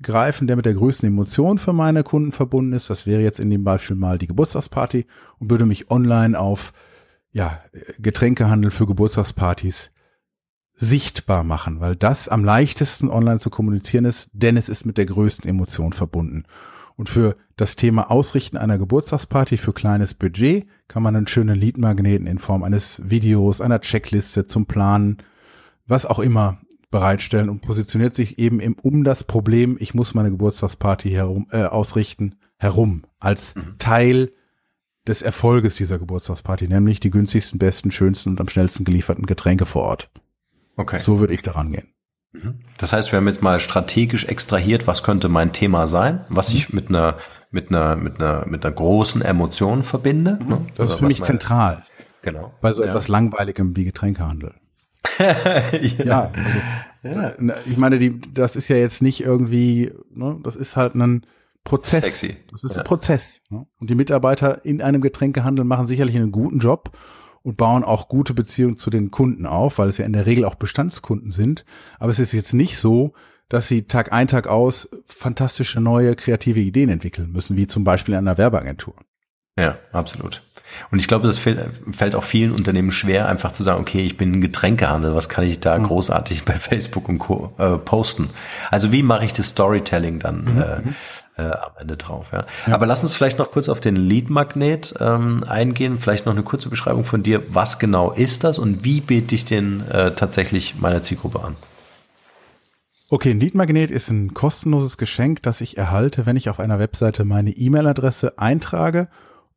[0.03, 2.91] rausgreifen, der mit der größten Emotion für meine Kunden verbunden ist.
[2.91, 5.07] Das wäre jetzt in dem Beispiel mal die Geburtstagsparty
[5.39, 6.73] und würde mich online auf
[7.33, 7.61] ja,
[7.99, 9.93] Getränkehandel für Geburtstagspartys
[10.75, 15.07] sichtbar machen, weil das am leichtesten online zu kommunizieren ist, denn es ist mit der
[15.07, 16.45] größten Emotion verbunden.
[16.97, 22.27] Und für das Thema Ausrichten einer Geburtstagsparty für kleines Budget kann man einen schönen Leadmagneten
[22.27, 25.19] in Form eines Videos, einer Checkliste zum Planen,
[25.87, 26.59] was auch immer
[26.93, 31.65] bereitstellen und positioniert sich eben im, um das Problem, ich muss meine Geburtstagsparty herum, äh,
[31.65, 33.75] ausrichten, herum, als mhm.
[33.79, 34.31] Teil
[35.09, 39.83] des Erfolges dieser Geburtstagsparty, nämlich die günstigsten, besten, schönsten und am schnellsten gelieferten Getränke vor
[39.83, 40.11] Ort.
[40.77, 41.01] Okay.
[41.01, 41.89] So würde ich daran gehen.
[42.33, 42.61] Mhm.
[42.79, 46.57] Das heißt, wir haben jetzt mal strategisch extrahiert, was könnte mein Thema sein, was mhm.
[46.57, 47.17] ich mit einer
[47.51, 50.39] mit einer mit einer mit einer großen Emotion verbinde.
[50.41, 50.49] Mhm.
[50.49, 50.67] Ne?
[50.77, 51.85] Das ist für mich zentral.
[52.23, 52.55] Genau.
[52.61, 52.91] Bei so ja.
[52.91, 54.55] etwas langweiligem wie Getränkehandel.
[56.05, 56.33] ja.
[56.33, 56.59] also,
[57.03, 57.55] ja.
[57.67, 61.27] ich meine, die, das ist ja jetzt nicht irgendwie, ne, das ist halt ein
[61.65, 62.05] Prozess.
[62.05, 62.37] Sexy.
[62.51, 62.83] Das ist ja.
[62.83, 63.41] ein Prozess.
[63.51, 63.67] Ne?
[63.79, 66.97] Und die Mitarbeiter in einem Getränkehandel machen sicherlich einen guten Job
[67.43, 70.45] und bauen auch gute Beziehungen zu den Kunden auf, weil es ja in der Regel
[70.45, 71.65] auch Bestandskunden sind.
[71.99, 73.13] Aber es ist jetzt nicht so,
[73.49, 78.15] dass sie Tag ein, Tag aus fantastische neue kreative Ideen entwickeln müssen, wie zum Beispiel
[78.15, 78.95] in einer Werbeagentur.
[79.59, 80.43] Ja, absolut.
[80.91, 81.59] Und ich glaube, das fällt,
[81.91, 85.45] fällt auch vielen Unternehmen schwer, einfach zu sagen, okay, ich bin ein Getränkehandel, was kann
[85.45, 85.85] ich da mhm.
[85.85, 87.53] großartig bei Facebook und Co.
[87.59, 88.31] Äh, posten?
[88.71, 90.63] Also wie mache ich das Storytelling dann mhm.
[90.63, 90.95] äh, mhm
[91.37, 92.27] äh, am Ende drauf.
[92.33, 92.45] Ja.
[92.67, 92.75] ja.
[92.75, 95.99] Aber lass uns vielleicht noch kurz auf den Lead-Magnet ähm, eingehen.
[95.99, 97.43] Vielleicht noch eine kurze Beschreibung von dir.
[97.49, 101.57] Was genau ist das und wie biete ich den äh, tatsächlich meiner Zielgruppe an?
[103.09, 107.25] Okay, ein Lead-Magnet ist ein kostenloses Geschenk, das ich erhalte, wenn ich auf einer Webseite
[107.25, 109.09] meine E-Mail-Adresse eintrage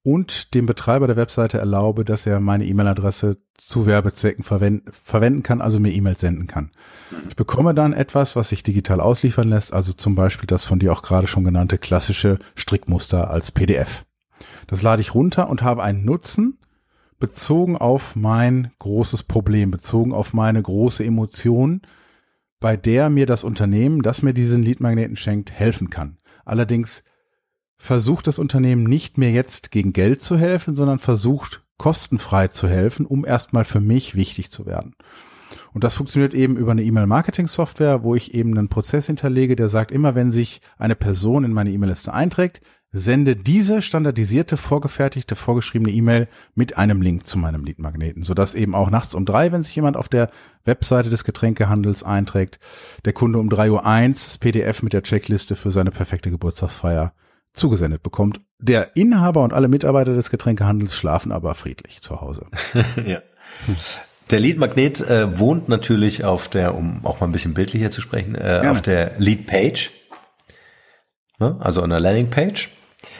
[0.05, 5.61] und dem Betreiber der Webseite erlaube, dass er meine E-Mail-Adresse zu Werbezwecken verwenden, verwenden kann,
[5.61, 6.69] also mir E-Mails senden kann.
[7.27, 10.93] Ich bekomme dann etwas, was sich digital ausliefern lässt, also zum Beispiel das von dir
[10.93, 14.05] auch gerade schon genannte klassische Strickmuster als PDF.
[14.67, 16.59] Das lade ich runter und habe einen Nutzen
[17.19, 21.81] bezogen auf mein großes Problem, bezogen auf meine große Emotion,
[22.59, 26.19] bei der mir das Unternehmen, das mir diesen Leadmagneten schenkt, helfen kann.
[26.45, 27.03] Allerdings
[27.77, 33.05] versucht das Unternehmen nicht mehr jetzt gegen Geld zu helfen, sondern versucht kostenfrei zu helfen,
[33.05, 34.95] um erstmal für mich wichtig zu werden.
[35.73, 39.91] Und das funktioniert eben über eine E-Mail-Marketing-Software, wo ich eben einen Prozess hinterlege, der sagt,
[39.91, 42.61] immer wenn sich eine Person in meine E-Mail-Liste einträgt,
[42.91, 48.89] sende diese standardisierte, vorgefertigte, vorgeschriebene E-Mail mit einem Link zu meinem Lead-Magneten, sodass eben auch
[48.89, 50.29] nachts um drei, wenn sich jemand auf der
[50.63, 52.57] Webseite des Getränkehandels einträgt,
[53.03, 57.13] der Kunde um drei Uhr eins das PDF mit der Checkliste für seine perfekte Geburtstagsfeier
[57.55, 58.41] zugesendet bekommt.
[58.59, 62.47] Der Inhaber und alle Mitarbeiter des Getränkehandels schlafen aber friedlich zu Hause.
[63.05, 63.21] ja.
[64.31, 68.35] Der Lead-Magnet äh, wohnt natürlich auf der, um auch mal ein bisschen bildlicher zu sprechen,
[68.35, 69.91] äh, auf der Lead-Page,
[71.39, 71.57] ne?
[71.59, 72.69] also an der Landing-Page.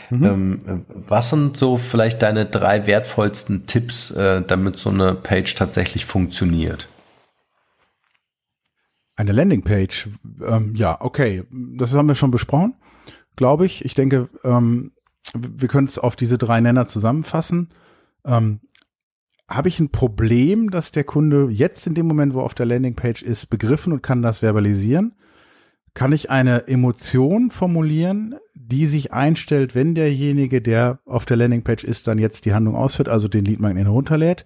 [0.10, 0.24] Mhm.
[0.24, 6.06] Ähm, was sind so vielleicht deine drei wertvollsten Tipps, äh, damit so eine Page tatsächlich
[6.06, 6.90] funktioniert?
[9.16, 10.10] Eine Landingpage,
[10.46, 12.76] ähm, ja, okay, das haben wir schon besprochen
[13.36, 13.86] glaube ich.
[13.86, 14.92] Ich denke, ähm,
[15.34, 17.70] wir können es auf diese drei Nenner zusammenfassen.
[18.26, 18.60] Ähm,
[19.48, 22.66] habe ich ein Problem, dass der Kunde jetzt in dem Moment, wo er auf der
[22.66, 25.14] Landingpage ist, begriffen und kann das verbalisieren?
[25.94, 32.08] Kann ich eine Emotion formulieren, die sich einstellt, wenn derjenige, der auf der Landingpage ist,
[32.08, 34.46] dann jetzt die Handlung ausführt, also den Leadmagnet herunterlädt?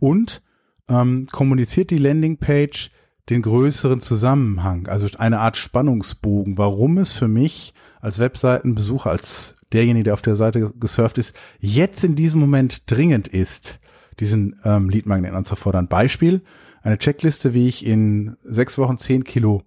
[0.00, 0.42] Und
[0.88, 2.90] ähm, kommuniziert die Landingpage
[3.30, 10.04] den größeren Zusammenhang, also eine Art Spannungsbogen, warum es für mich als Webseitenbesucher, als derjenige,
[10.04, 13.80] der auf der Seite gesurft ist, jetzt in diesem Moment dringend ist,
[14.20, 15.88] diesen ähm, Leadmagnet anzufordern.
[15.88, 16.42] Beispiel,
[16.82, 19.62] eine Checkliste, wie ich in sechs Wochen zehn Kilo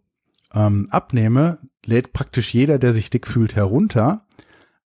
[0.54, 4.24] ähm, abnehme, lädt praktisch jeder, der sich dick fühlt, herunter.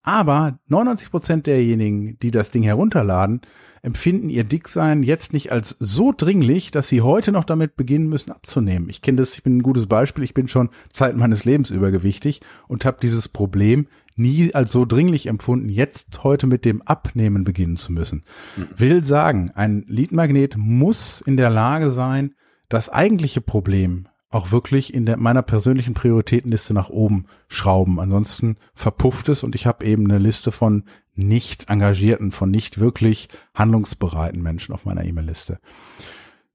[0.08, 3.42] Aber 99 Prozent derjenigen, die das Ding herunterladen,
[3.82, 8.32] empfinden ihr Dicksein jetzt nicht als so dringlich, dass sie heute noch damit beginnen müssen
[8.32, 8.90] abzunehmen.
[8.90, 12.40] Ich kenne das, ich bin ein gutes Beispiel, ich bin schon Zeit meines Lebens übergewichtig
[12.70, 17.76] und habe dieses Problem nie als so dringlich empfunden, jetzt heute mit dem Abnehmen beginnen
[17.76, 18.24] zu müssen.
[18.56, 18.68] Mhm.
[18.78, 22.34] Will sagen, ein Leadmagnet muss in der Lage sein,
[22.70, 28.00] das eigentliche Problem auch wirklich in der, meiner persönlichen Prioritätenliste nach oben schrauben.
[28.00, 30.84] Ansonsten verpufft es und ich habe eben eine Liste von
[31.16, 35.60] nicht engagierten, von nicht wirklich handlungsbereiten Menschen auf meiner E-Mail-Liste.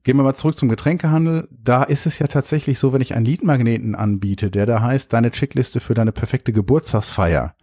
[0.04, 1.48] Gehen wir mal zurück zum Getränkehandel.
[1.50, 5.30] Da ist es ja tatsächlich so, wenn ich einen Leadmagneten anbiete, der da heißt, deine
[5.30, 7.54] Checkliste für deine perfekte Geburtstagsfeier,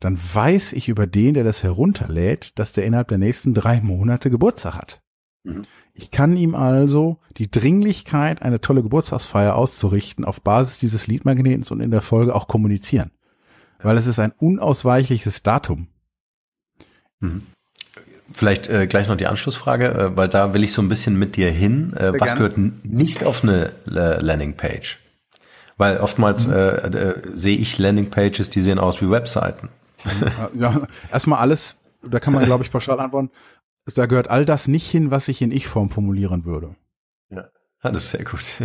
[0.00, 4.30] dann weiß ich über den, der das herunterlädt, dass der innerhalb der nächsten drei Monate
[4.30, 5.02] Geburtstag hat.
[5.44, 5.62] Mhm.
[5.96, 11.80] Ich kann ihm also die Dringlichkeit, eine tolle Geburtstagsfeier auszurichten, auf Basis dieses Leadmagnetens und
[11.80, 13.12] in der Folge auch kommunizieren.
[13.80, 15.86] Weil es ist ein unausweichliches Datum.
[17.20, 17.46] Mhm.
[18.32, 21.36] Vielleicht äh, gleich noch die Anschlussfrage, äh, weil da will ich so ein bisschen mit
[21.36, 21.92] dir hin.
[21.92, 24.98] Äh, was gehört nicht auf eine äh, Landingpage?
[25.76, 26.54] Weil oftmals mhm.
[26.54, 29.68] äh, äh, sehe ich Landingpages, die sehen aus wie Webseiten.
[30.54, 33.30] ja, erstmal alles, da kann man, glaube ich, pauschal antworten.
[33.94, 36.74] Da gehört all das nicht hin, was ich in Ich-Form formulieren würde.
[37.30, 37.50] Ja,
[37.82, 38.40] das ist sehr gut.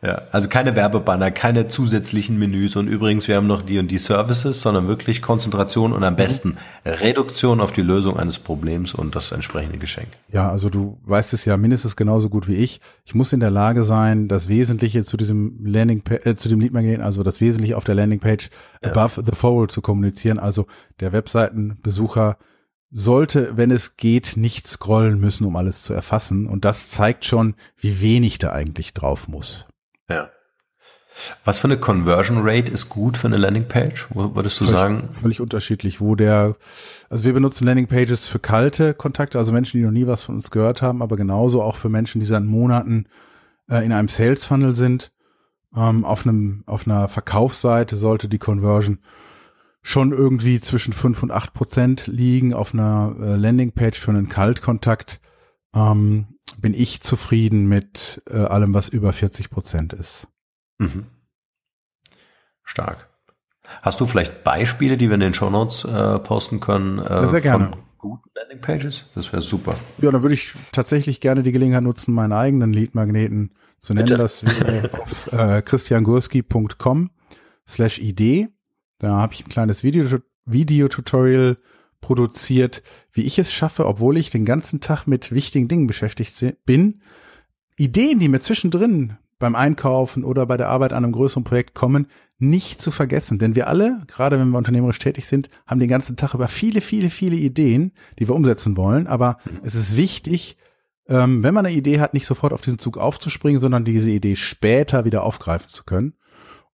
[0.00, 3.98] Ja, also keine Werbebanner, keine zusätzlichen Menüs und übrigens, wir haben noch die und die
[3.98, 6.18] Services, sondern wirklich Konzentration und am mhm.
[6.18, 10.06] besten Reduktion auf die Lösung eines Problems und das entsprechende Geschenk.
[10.30, 12.80] Ja, also du weißt es ja mindestens genauso gut wie ich.
[13.04, 17.00] Ich muss in der Lage sein, das Wesentliche zu diesem Landing, äh, zu dem Leadmagnet,
[17.00, 18.50] also das Wesentliche auf der Landingpage
[18.84, 18.92] ja.
[18.92, 20.38] above the fold zu kommunizieren.
[20.38, 20.66] Also
[21.00, 22.38] der Webseitenbesucher
[22.90, 26.46] sollte, wenn es geht, nicht scrollen müssen, um alles zu erfassen.
[26.46, 29.66] Und das zeigt schon, wie wenig da eigentlich drauf muss.
[30.08, 30.30] Ja.
[31.44, 34.08] Was für eine Conversion Rate ist gut für eine Landingpage?
[34.14, 35.08] Würdest du völlig, sagen?
[35.10, 36.56] Völlig unterschiedlich, wo der,
[37.10, 40.50] also wir benutzen Landingpages für kalte Kontakte, also Menschen, die noch nie was von uns
[40.50, 43.06] gehört haben, aber genauso auch für Menschen, die seit Monaten
[43.68, 45.12] äh, in einem Sales Funnel sind.
[45.76, 48.98] Ähm, auf einem, auf einer Verkaufsseite sollte die Conversion
[49.88, 52.52] schon irgendwie zwischen fünf und acht Prozent liegen.
[52.52, 55.18] Auf einer äh, Landingpage für einen Kaltkontakt
[55.74, 56.26] ähm,
[56.58, 60.28] bin ich zufrieden mit äh, allem, was über 40 Prozent ist.
[60.76, 61.06] Mhm.
[62.62, 63.08] Stark.
[63.80, 66.98] Hast du vielleicht Beispiele, die wir in den Show Notes äh, posten können?
[66.98, 67.70] Äh, sehr gerne.
[67.70, 69.06] Von guten Landingpages?
[69.14, 69.74] Das wäre super.
[70.02, 74.04] Ja, dann würde ich tatsächlich gerne die Gelegenheit nutzen, meinen eigenen Leadmagneten zu nennen.
[74.06, 74.18] Bitte?
[74.18, 77.10] Das wäre auf äh, christiangurski.com
[77.66, 78.48] slash Idee.
[78.98, 81.58] Da habe ich ein kleines Video, Video-Tutorial
[82.00, 82.82] produziert,
[83.12, 87.00] wie ich es schaffe, obwohl ich den ganzen Tag mit wichtigen Dingen beschäftigt bin,
[87.76, 92.08] Ideen, die mir zwischendrin beim Einkaufen oder bei der Arbeit an einem größeren Projekt kommen,
[92.38, 93.38] nicht zu vergessen.
[93.38, 96.80] Denn wir alle, gerade wenn wir unternehmerisch tätig sind, haben den ganzen Tag über viele,
[96.80, 99.06] viele, viele Ideen, die wir umsetzen wollen.
[99.06, 100.56] Aber es ist wichtig,
[101.08, 104.36] ähm, wenn man eine Idee hat, nicht sofort auf diesen Zug aufzuspringen, sondern diese Idee
[104.36, 106.14] später wieder aufgreifen zu können.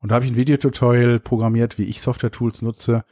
[0.05, 3.07] Und da habe ich ein Videotutorial programmiert, wie ich Software-Tools nutze,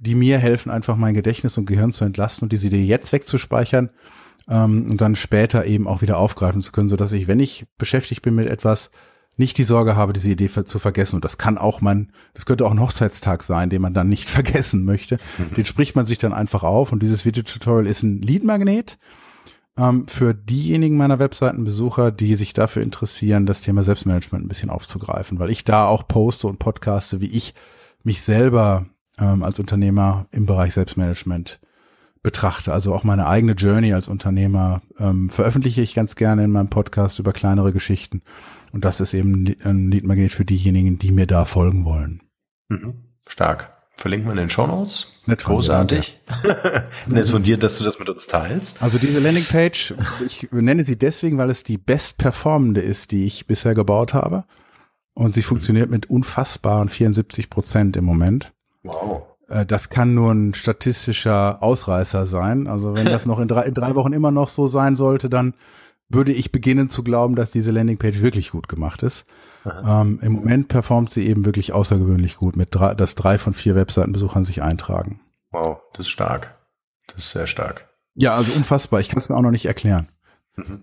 [0.00, 3.90] die mir helfen, einfach mein Gedächtnis und Gehirn zu entlasten und diese Idee jetzt wegzuspeichern
[4.48, 7.66] ähm, und dann später eben auch wieder aufgreifen zu können, so dass ich, wenn ich
[7.76, 8.90] beschäftigt bin mit etwas,
[9.36, 11.16] nicht die Sorge habe, diese Idee zu vergessen.
[11.16, 14.30] Und das kann auch man, das könnte auch ein Hochzeitstag sein, den man dann nicht
[14.30, 15.18] vergessen möchte.
[15.54, 16.92] Den spricht man sich dann einfach auf.
[16.92, 18.98] Und dieses Videotutorial ist ein Leadmagnet
[19.78, 25.38] ähm, für diejenigen meiner Webseitenbesucher, die sich dafür interessieren, das Thema Selbstmanagement ein bisschen aufzugreifen,
[25.38, 27.54] weil ich da auch poste und podcaste, wie ich
[28.02, 28.86] mich selber
[29.18, 31.60] ähm, als Unternehmer im Bereich Selbstmanagement
[32.22, 32.72] betrachte.
[32.72, 37.18] Also auch meine eigene Journey als Unternehmer ähm, veröffentliche ich ganz gerne in meinem Podcast
[37.18, 38.22] über kleinere Geschichten.
[38.72, 42.22] Und das ist eben ein Leadmagnet für diejenigen, die mir da folgen wollen.
[42.68, 42.94] Mhm.
[43.26, 43.77] Stark.
[43.98, 45.08] Verlinken wir in den Show Notes.
[45.26, 46.20] Nicht Großartig.
[47.08, 48.80] Nett von dir, dass du das mit uns teilst.
[48.80, 49.92] Also diese Landingpage,
[50.24, 54.44] ich nenne sie deswegen, weil es die bestperformende ist, die ich bisher gebaut habe.
[55.14, 58.52] Und sie funktioniert mit unfassbaren 74 Prozent im Moment.
[58.84, 59.24] Wow.
[59.48, 62.68] Äh, das kann nur ein statistischer Ausreißer sein.
[62.68, 65.54] Also wenn das noch in drei, in drei Wochen immer noch so sein sollte, dann
[66.08, 69.24] würde ich beginnen zu glauben, dass diese Landingpage wirklich gut gemacht ist.
[69.84, 73.74] Ähm, Im Moment performt sie eben wirklich außergewöhnlich gut, mit drei, dass drei von vier
[73.74, 75.20] Webseitenbesuchern sich eintragen.
[75.50, 76.56] Wow, das ist stark.
[77.06, 77.88] Das ist sehr stark.
[78.14, 79.00] Ja, also unfassbar.
[79.00, 80.08] Ich kann es mir auch noch nicht erklären.
[80.56, 80.82] Mhm.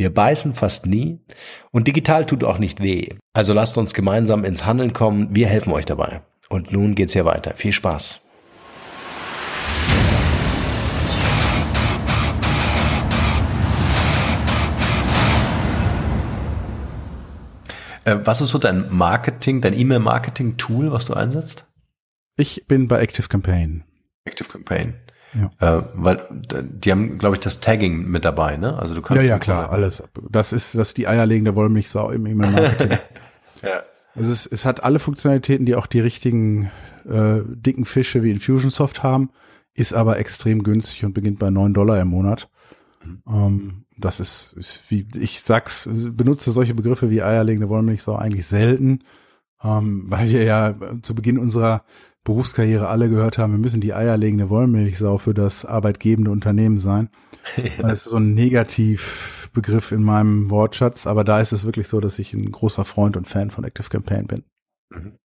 [0.00, 1.20] Wir beißen fast nie
[1.72, 3.10] und digital tut auch nicht weh.
[3.34, 5.28] Also lasst uns gemeinsam ins Handeln kommen.
[5.32, 6.22] Wir helfen euch dabei.
[6.48, 7.52] Und nun geht's hier weiter.
[7.54, 8.22] Viel Spaß.
[18.04, 21.66] Äh, was ist so dein Marketing, dein E-Mail-Marketing-Tool, was du einsetzt?
[22.38, 23.84] Ich bin bei Active Campaign.
[24.24, 24.94] Active Campaign.
[25.34, 25.78] Ja.
[25.78, 28.78] Äh, weil die haben, glaube ich, das Tagging mit dabei, ne?
[28.78, 30.02] Also du kannst ja, ja klar, alles.
[30.28, 32.98] Das ist das ist die eierlegende Wollmilchsau im E-Mail-Marketing.
[33.62, 33.82] ja.
[34.16, 36.70] Es, es hat alle Funktionalitäten, die auch die richtigen
[37.08, 39.30] äh, dicken Fische wie Infusionsoft haben,
[39.74, 42.48] ist aber extrem günstig und beginnt bei neun Dollar im Monat.
[43.04, 43.22] Mhm.
[43.28, 49.04] Ähm, das ist, ist wie ich sag's, benutze solche Begriffe wie eierlegende Wollmilchsau eigentlich selten,
[49.62, 51.84] ähm, weil wir ja zu Beginn unserer
[52.24, 57.10] Berufskarriere alle gehört haben, wir müssen die eierlegende Wollmilchsau für das arbeitgebende Unternehmen sein.
[57.56, 57.88] Ja.
[57.88, 62.18] Das ist so ein Negativbegriff in meinem Wortschatz, aber da ist es wirklich so, dass
[62.18, 64.44] ich ein großer Freund und Fan von Active Campaign bin.
[64.90, 65.18] Mhm.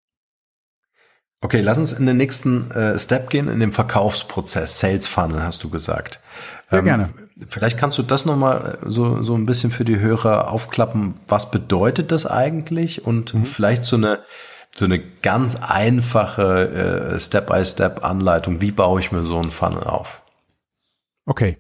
[1.42, 5.64] Okay, lass uns in den nächsten äh, Step gehen, in den Verkaufsprozess, Sales Funnel, hast
[5.64, 6.20] du gesagt.
[6.68, 7.10] Sehr ähm, gerne.
[7.48, 11.16] Vielleicht kannst du das nochmal äh, so, so ein bisschen für die Hörer aufklappen.
[11.28, 13.06] Was bedeutet das eigentlich?
[13.06, 13.46] Und mhm.
[13.46, 14.20] vielleicht so eine,
[14.78, 18.62] so eine ganz einfache äh, Step-by-Step-Anleitung.
[18.62, 20.22] Wie baue ich mir so einen Funnel auf?
[21.26, 21.58] Okay.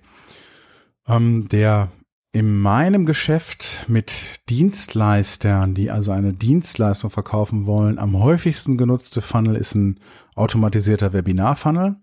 [1.07, 1.89] Ähm, der
[2.33, 9.55] in meinem Geschäft mit Dienstleistern, die also eine Dienstleistung verkaufen wollen, am häufigsten genutzte Funnel
[9.55, 10.01] ist ein
[10.35, 11.95] automatisierter Webinar-Funnel.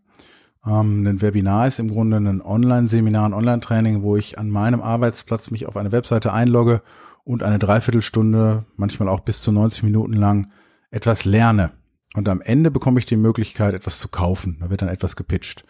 [0.67, 5.51] Ähm, ein Webinar ist im Grunde ein Online-Seminar, ein Online-Training, wo ich an meinem Arbeitsplatz
[5.51, 6.81] mich auf eine Webseite einlogge
[7.25, 10.51] und eine Dreiviertelstunde, manchmal auch bis zu 90 Minuten lang
[10.93, 11.73] etwas lerne.
[12.15, 14.59] Und am Ende bekomme ich die Möglichkeit, etwas zu kaufen.
[14.61, 15.65] Da wird dann etwas gepitcht.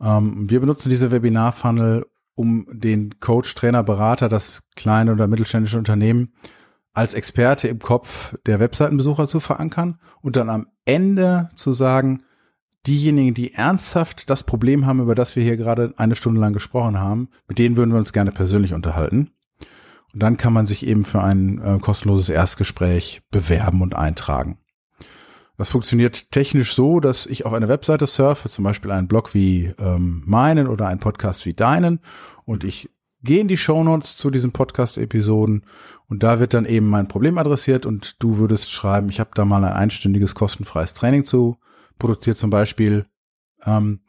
[0.00, 6.32] Ähm, wir benutzen diese Webinar-Funnel, um den Coach, Trainer, Berater, das kleine oder mittelständische Unternehmen
[6.94, 12.22] als Experte im Kopf der Webseitenbesucher zu verankern und dann am Ende zu sagen,
[12.86, 16.98] diejenigen, die ernsthaft das Problem haben, über das wir hier gerade eine Stunde lang gesprochen
[16.98, 19.30] haben, mit denen würden wir uns gerne persönlich unterhalten.
[20.12, 24.58] Und dann kann man sich eben für ein äh, kostenloses Erstgespräch bewerben und eintragen.
[25.56, 29.72] Das funktioniert technisch so, dass ich auf eine Webseite surfe, zum Beispiel einen Blog wie
[29.78, 32.00] ähm, meinen oder einen Podcast wie deinen,
[32.44, 32.90] und ich
[33.22, 35.64] gehe in die Shownotes zu diesen Podcast-Episoden
[36.08, 39.44] und da wird dann eben mein Problem adressiert und du würdest schreiben, ich habe da
[39.44, 41.58] mal ein einstündiges kostenfreies Training zu
[41.98, 43.06] produziert, zum Beispiel
[43.64, 44.00] ähm,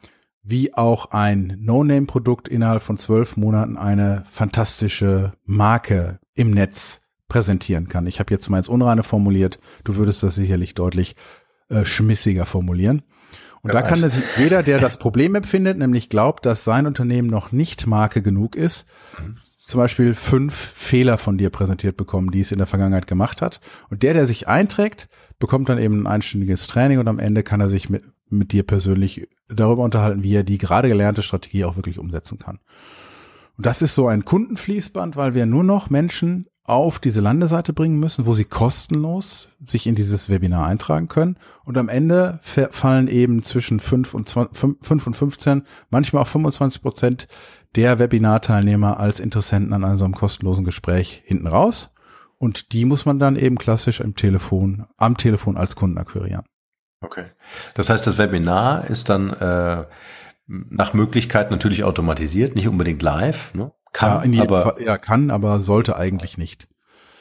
[0.43, 8.06] wie auch ein No-Name-Produkt innerhalb von zwölf Monaten eine fantastische Marke im Netz präsentieren kann.
[8.06, 11.15] Ich habe jetzt mal ins Unreine formuliert, du würdest das sicherlich deutlich
[11.69, 13.03] äh, schmissiger formulieren.
[13.62, 17.29] Und ja, da kann das jeder, der das Problem empfindet, nämlich glaubt, dass sein Unternehmen
[17.29, 18.86] noch nicht Marke genug ist,
[19.17, 19.38] mhm.
[19.58, 23.62] zum Beispiel fünf Fehler von dir präsentiert bekommen, die es in der Vergangenheit gemacht hat.
[23.89, 25.08] Und der, der sich einträgt,
[25.39, 28.03] bekommt dann eben ein einstündiges Training und am Ende kann er sich mit
[28.38, 32.60] mit dir persönlich darüber unterhalten, wie er die gerade gelernte Strategie auch wirklich umsetzen kann.
[33.58, 38.00] Und das ist so ein Kundenfließband, weil wir nur noch Menschen auf diese Landeseite bringen
[38.00, 41.38] müssen, wo sie kostenlos sich in dieses Webinar eintragen können.
[41.65, 46.81] Und am Ende fallen eben zwischen 5 und, 20, 5 und 15, manchmal auch 25
[46.81, 47.27] Prozent
[47.75, 51.92] der Webinarteilnehmer als Interessenten an einem kostenlosen Gespräch hinten raus.
[52.38, 56.44] Und die muss man dann eben klassisch im Telefon, am Telefon als Kunden akquirieren.
[57.04, 57.25] Okay.
[57.75, 59.83] Das heißt, das Webinar ist dann äh,
[60.47, 63.54] nach Möglichkeit natürlich automatisiert, nicht unbedingt live.
[63.54, 63.71] Ne?
[63.91, 66.67] Kann, ja, aber ja, kann, aber sollte eigentlich nicht.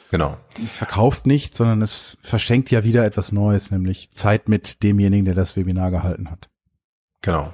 [0.09, 0.37] Genau.
[0.67, 5.55] Verkauft nicht, sondern es verschenkt ja wieder etwas Neues, nämlich Zeit mit demjenigen, der das
[5.55, 6.49] Webinar gehalten hat.
[7.21, 7.51] Genau.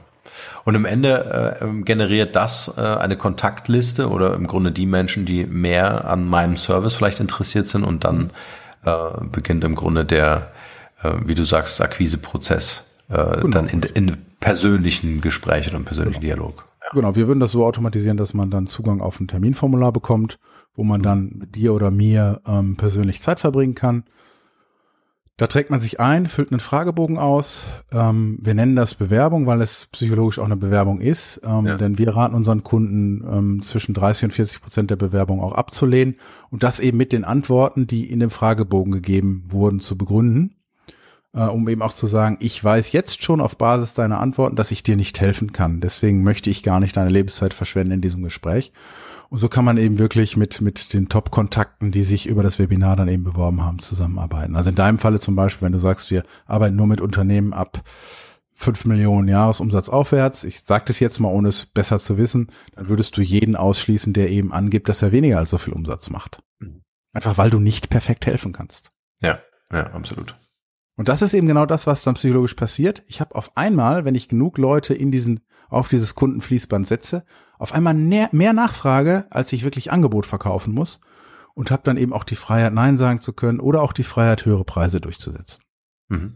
[0.65, 5.25] Und im Ende äh, ähm, generiert das äh, eine Kontaktliste oder im Grunde die Menschen,
[5.25, 8.31] die mehr an meinem Service vielleicht interessiert sind und dann
[8.85, 10.51] äh, beginnt im Grunde der,
[11.01, 13.47] äh, wie du sagst, Akquiseprozess äh, genau.
[13.47, 16.35] dann in, in persönlichen Gesprächen und persönlichen genau.
[16.35, 16.65] Dialog.
[16.93, 20.39] Genau, wir würden das so automatisieren, dass man dann Zugang auf ein Terminformular bekommt,
[20.73, 24.05] wo man dann mit dir oder mir ähm, persönlich Zeit verbringen kann.
[25.39, 27.65] Da trägt man sich ein, füllt einen Fragebogen aus.
[27.93, 31.39] Ähm, wir nennen das Bewerbung, weil es psychologisch auch eine Bewerbung ist.
[31.45, 31.77] Ähm, ja.
[31.77, 36.15] Denn wir raten unseren Kunden ähm, zwischen 30 und 40 Prozent der Bewerbung auch abzulehnen
[36.49, 40.58] und das eben mit den Antworten, die in dem Fragebogen gegeben wurden, zu begründen.
[41.33, 44.71] Äh, um eben auch zu sagen, ich weiß jetzt schon auf Basis deiner Antworten, dass
[44.71, 45.79] ich dir nicht helfen kann.
[45.79, 48.71] Deswegen möchte ich gar nicht deine Lebenszeit verschwenden in diesem Gespräch.
[49.29, 52.95] Und so kann man eben wirklich mit, mit den Top-Kontakten, die sich über das Webinar
[52.95, 54.55] dann eben beworben haben, zusammenarbeiten.
[54.55, 57.83] Also in deinem Falle zum Beispiel, wenn du sagst, wir arbeiten nur mit Unternehmen ab
[58.55, 62.89] fünf Millionen Jahresumsatz aufwärts, ich sage das jetzt mal, ohne es besser zu wissen, dann
[62.89, 66.41] würdest du jeden ausschließen, der eben angibt, dass er weniger als so viel Umsatz macht.
[66.57, 66.81] Mhm.
[67.13, 68.91] Einfach weil du nicht perfekt helfen kannst.
[69.21, 69.39] Ja,
[69.71, 70.35] ja, absolut.
[70.99, 73.03] Und das ist eben genau das, was dann psychologisch passiert.
[73.07, 75.39] Ich habe auf einmal, wenn ich genug Leute in diesen
[75.69, 77.23] auf dieses Kundenfließband setze,
[77.57, 80.99] auf einmal mehr, Nachfrage, als ich wirklich Angebot verkaufen muss
[81.53, 84.43] und habe dann eben auch die Freiheit, Nein sagen zu können oder auch die Freiheit,
[84.43, 85.63] höhere Preise durchzusetzen.
[86.09, 86.35] Mhm.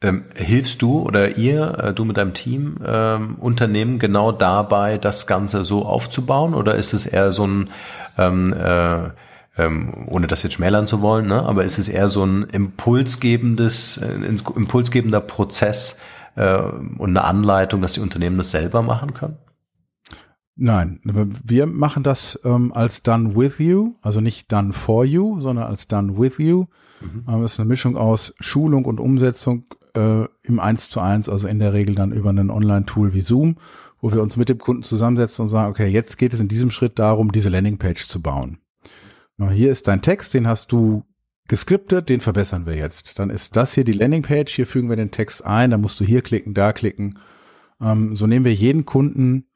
[0.00, 5.26] Ähm, hilfst du oder ihr, äh, du mit deinem Team, ähm, Unternehmen genau dabei, das
[5.26, 6.54] Ganze so aufzubauen?
[6.54, 7.70] Oder ist es eher so ein,
[8.16, 9.10] ähm, äh,
[9.58, 11.42] ähm, ohne das jetzt schmälern zu wollen, ne?
[11.42, 15.98] aber ist es eher so ein impulsgebendes, äh, impulsgebender Prozess
[16.36, 19.36] äh, und eine Anleitung, dass die Unternehmen das selber machen können?
[20.60, 25.66] Nein, wir machen das ähm, als Done with you, also nicht Done for you, sondern
[25.66, 26.66] als Done with you.
[27.00, 27.24] Mhm.
[27.28, 31.46] Ähm, das ist eine Mischung aus Schulung und Umsetzung äh, im Eins zu eins, also
[31.46, 33.56] in der Regel dann über ein Online-Tool wie Zoom,
[34.00, 36.70] wo wir uns mit dem Kunden zusammensetzen und sagen, okay, jetzt geht es in diesem
[36.70, 38.58] Schritt darum, diese Landingpage zu bauen.
[39.38, 41.04] Hier ist dein Text, den hast du
[41.46, 43.18] geskriptet, den verbessern wir jetzt.
[43.18, 46.04] Dann ist das hier die Landingpage, hier fügen wir den Text ein, dann musst du
[46.04, 47.18] hier klicken, da klicken.
[47.80, 49.46] Ähm, so nehmen wir jeden Kunden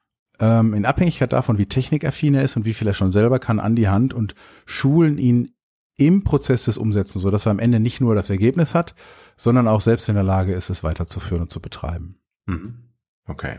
[0.41, 3.61] ähm, in Abhängigkeit davon, wie technikaffin er ist und wie viel er schon selber kann,
[3.61, 5.55] an die Hand und schulen ihn
[5.97, 8.95] im Prozess des Umsetzens, so dass er am Ende nicht nur das Ergebnis hat,
[9.37, 12.17] sondern auch selbst in der Lage ist, es weiterzuführen und zu betreiben.
[12.47, 12.89] Mhm.
[13.27, 13.59] Okay.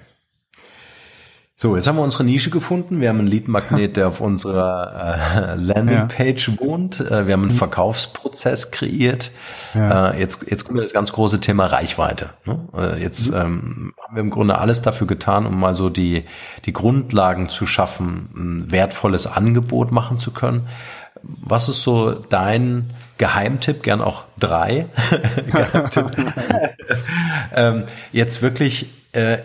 [1.56, 3.00] So, jetzt haben wir unsere Nische gefunden.
[3.00, 6.60] Wir haben einen Lead-Magnet, der auf unserer äh, Landingpage ja.
[6.60, 7.00] wohnt.
[7.00, 7.58] Äh, wir haben einen mhm.
[7.58, 9.32] Verkaufsprozess kreiert.
[9.76, 10.12] Ja.
[10.12, 12.32] Äh, jetzt, jetzt kommt das ganz große Thema Reichweite.
[12.46, 12.60] Ne?
[12.76, 13.38] Äh, jetzt mhm.
[13.38, 16.26] ähm, haben wir im Grunde alles dafür getan, um mal so die,
[16.66, 20.68] die Grundlagen zu schaffen, ein wertvolles Angebot machen zu können.
[21.22, 24.88] Was ist so dein Geheimtipp, gern auch drei,
[27.56, 29.38] ähm, jetzt wirklich äh,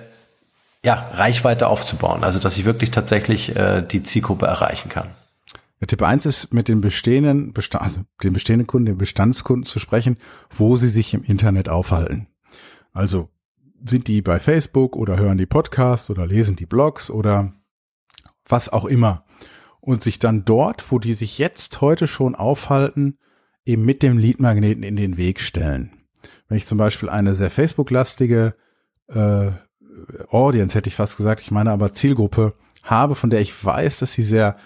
[0.84, 2.24] ja, Reichweite aufzubauen.
[2.24, 5.08] Also dass ich wirklich tatsächlich äh, die Zielgruppe erreichen kann.
[5.80, 9.78] Ja, Tipp eins ist, mit den bestehenden, Bestand, also den bestehenden Kunden, den Bestandskunden zu
[9.78, 10.16] sprechen,
[10.50, 12.26] wo sie sich im Internet aufhalten.
[12.92, 13.28] Also
[13.84, 17.52] sind die bei Facebook oder hören die Podcasts oder lesen die Blogs oder
[18.48, 19.24] was auch immer.
[19.80, 23.18] Und sich dann dort, wo die sich jetzt heute schon aufhalten,
[23.64, 25.92] eben mit dem Leadmagneten in den Weg stellen.
[26.48, 28.54] Wenn ich zum Beispiel eine sehr Facebook-lastige
[29.08, 29.52] äh,
[30.30, 34.12] Audience, hätte ich fast gesagt, ich meine aber Zielgruppe habe, von der ich weiß, dass
[34.12, 34.56] sie sehr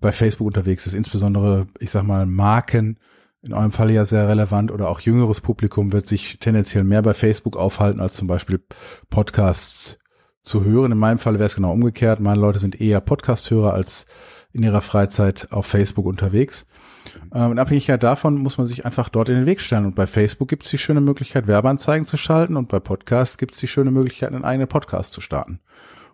[0.00, 2.98] bei Facebook unterwegs ist, insbesondere, ich sag mal, Marken,
[3.42, 7.12] in eurem Fall ja sehr relevant oder auch jüngeres Publikum wird sich tendenziell mehr bei
[7.12, 8.64] Facebook aufhalten, als zum Beispiel
[9.10, 9.98] Podcasts
[10.42, 10.92] zu hören.
[10.92, 12.20] In meinem Fall wäre es genau umgekehrt.
[12.20, 14.06] Meine Leute sind eher Podcast-Hörer als
[14.52, 16.66] in ihrer Freizeit auf Facebook unterwegs.
[17.34, 19.86] Ähm, in Abhängigkeit davon muss man sich einfach dort in den Weg stellen.
[19.86, 23.54] Und bei Facebook gibt es die schöne Möglichkeit, Werbeanzeigen zu schalten und bei Podcasts gibt
[23.54, 25.60] es die schöne Möglichkeit, einen eigenen Podcast zu starten.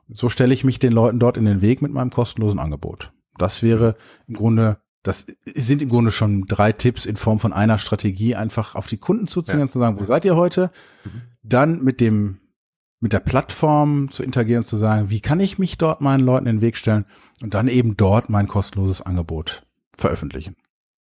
[0.09, 3.13] So stelle ich mich den Leuten dort in den Weg mit meinem kostenlosen Angebot.
[3.37, 7.79] Das wäre im Grunde, das sind im Grunde schon drei Tipps in Form von einer
[7.79, 9.65] Strategie, einfach auf die Kunden zuzugehen ja.
[9.65, 10.71] und zu sagen, wo seid ihr heute?
[11.05, 11.23] Mhm.
[11.43, 12.41] Dann mit dem,
[13.01, 16.57] mit der Plattform zu interagieren, zu sagen, wie kann ich mich dort meinen Leuten in
[16.57, 17.05] den Weg stellen
[17.43, 19.63] und dann eben dort mein kostenloses Angebot
[19.97, 20.57] veröffentlichen.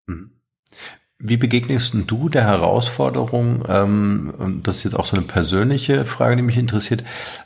[0.08, 0.32] Mhm.
[1.20, 6.36] Wie begegnest du der Herausforderung, ähm, und das ist jetzt auch so eine persönliche Frage,
[6.36, 7.04] die mich interessiert,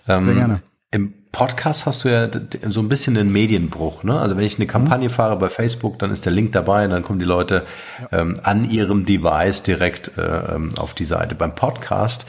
[0.07, 0.62] ähm, Sehr gerne.
[0.91, 2.30] Im, Podcast hast du ja
[2.68, 4.03] so ein bisschen den Medienbruch.
[4.03, 4.20] Ne?
[4.20, 5.14] Also wenn ich eine Kampagne mhm.
[5.14, 7.66] fahre bei Facebook, dann ist der Link dabei, dann kommen die Leute
[8.12, 11.36] ähm, an ihrem Device direkt äh, ähm, auf die Seite.
[11.36, 12.26] Beim Podcast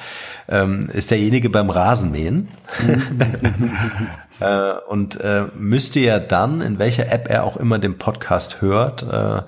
[0.49, 2.49] ähm, ist derjenige beim Rasenmähen
[4.43, 9.03] äh, und äh, müsste ja dann, in welcher App er auch immer den Podcast hört,
[9.03, 9.43] äh,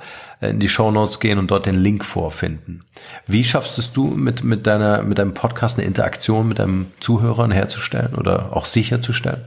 [0.51, 2.85] in die Show Notes gehen und dort den Link vorfinden.
[3.27, 7.51] Wie schaffst es du mit, mit deiner, mit deinem Podcast eine Interaktion mit deinem Zuhörern
[7.51, 9.45] herzustellen oder auch sicherzustellen?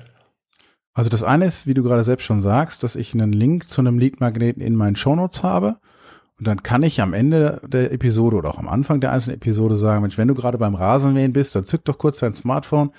[0.94, 3.82] Also das eine ist, wie du gerade selbst schon sagst, dass ich einen Link zu
[3.82, 5.78] einem Lead-Magneten in meinen Show Notes habe.
[6.40, 9.78] Und dann kann ich am Ende der Episode oder auch am Anfang der einzelnen Episode
[9.78, 12.92] sagen, Mensch, wenn du gerade beim Rasenmähen bist, dann zück doch kurz dein Smartphone,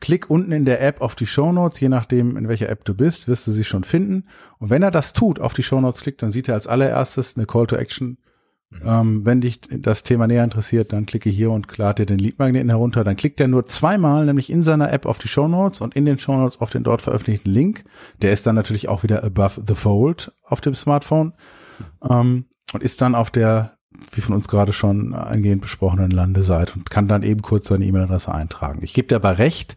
[0.00, 2.94] klick unten in der App auf die Show Notes, je nachdem, in welcher App du
[2.94, 4.26] bist, wirst du sie schon finden.
[4.58, 7.36] Und wenn er das tut, auf die Show Notes klickt, dann sieht er als allererstes
[7.36, 8.18] eine Call to Action.
[8.70, 8.80] Mhm.
[8.84, 13.04] Ähm, wenn dich das Thema näher interessiert, dann klicke hier und lade den Leadmagneten herunter.
[13.04, 16.04] Dann klickt er nur zweimal, nämlich in seiner App auf die Show Notes und in
[16.04, 17.84] den Show Notes auf den dort veröffentlichten Link.
[18.20, 21.34] Der ist dann natürlich auch wieder above the fold auf dem Smartphone.
[22.08, 23.76] Ähm, und ist dann auf der,
[24.12, 28.32] wie von uns gerade schon eingehend besprochenen Landeseite und kann dann eben kurz seine E-Mail-Adresse
[28.32, 28.80] eintragen.
[28.82, 29.76] Ich gebe dir aber recht,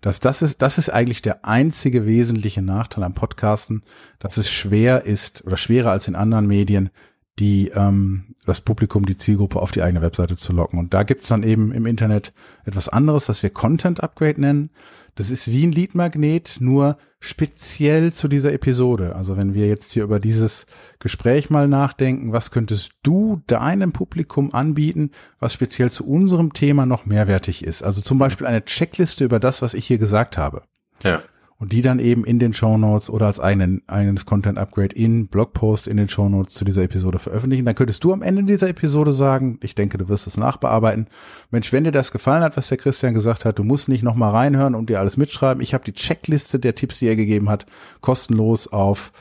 [0.00, 3.82] dass das ist, das ist eigentlich der einzige wesentliche Nachteil am Podcasten,
[4.18, 6.90] dass es schwer ist oder schwerer als in anderen Medien,
[7.38, 10.78] die ähm, das Publikum, die Zielgruppe auf die eigene Webseite zu locken.
[10.78, 12.32] Und da gibt's dann eben im Internet
[12.64, 14.70] etwas anderes, das wir Content Upgrade nennen.
[15.14, 19.16] Das ist wie ein Leadmagnet, nur speziell zu dieser Episode.
[19.16, 20.66] Also wenn wir jetzt hier über dieses
[20.98, 25.10] Gespräch mal nachdenken, was könntest du deinem Publikum anbieten,
[25.40, 27.82] was speziell zu unserem Thema noch mehrwertig ist?
[27.82, 30.62] Also zum Beispiel eine Checkliste über das, was ich hier gesagt habe.
[31.02, 31.22] Ja
[31.60, 35.26] und die dann eben in den Show Notes oder als eigenen, eigenes Content Upgrade in
[35.26, 37.64] Blogpost in den Show Notes zu dieser Episode veröffentlichen.
[37.64, 41.08] Dann könntest du am Ende dieser Episode sagen, ich denke, du wirst es nachbearbeiten.
[41.50, 44.30] Mensch, wenn dir das gefallen hat, was der Christian gesagt hat, du musst nicht nochmal
[44.30, 45.60] reinhören und dir alles mitschreiben.
[45.60, 47.66] Ich habe die Checkliste der Tipps, die er gegeben hat,
[48.00, 49.12] kostenlos auf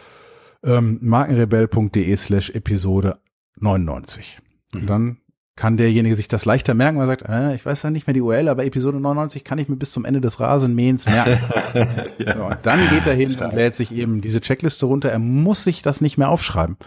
[0.63, 3.17] ähm, markenrebell.de slash Episode
[3.59, 4.39] 99.
[4.73, 4.87] Und mhm.
[4.87, 5.17] dann
[5.57, 8.13] kann derjenige sich das leichter merken, weil er sagt, äh, ich weiß ja nicht mehr
[8.13, 11.39] die URL, aber Episode 99 kann ich mir bis zum Ende des Rasenmähens merken.
[12.19, 12.37] ja.
[12.37, 13.51] so, und dann geht er hin Stark.
[13.51, 15.09] und lädt sich eben diese Checkliste runter.
[15.09, 16.77] Er muss sich das nicht mehr aufschreiben.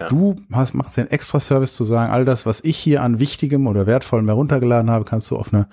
[0.00, 0.08] Ja.
[0.08, 3.66] Du hast, machst den extra Service zu sagen, all das, was ich hier an Wichtigem
[3.66, 5.68] oder Wertvollem heruntergeladen habe, kannst du auf eine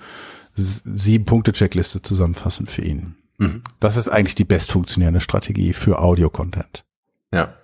[0.54, 3.16] sieben Punkte Checkliste zusammenfassen für ihn.
[3.38, 3.62] Mhm.
[3.80, 6.84] Das ist eigentlich die best funktionierende Strategie für Audio-Content.
[7.32, 7.54] Ja.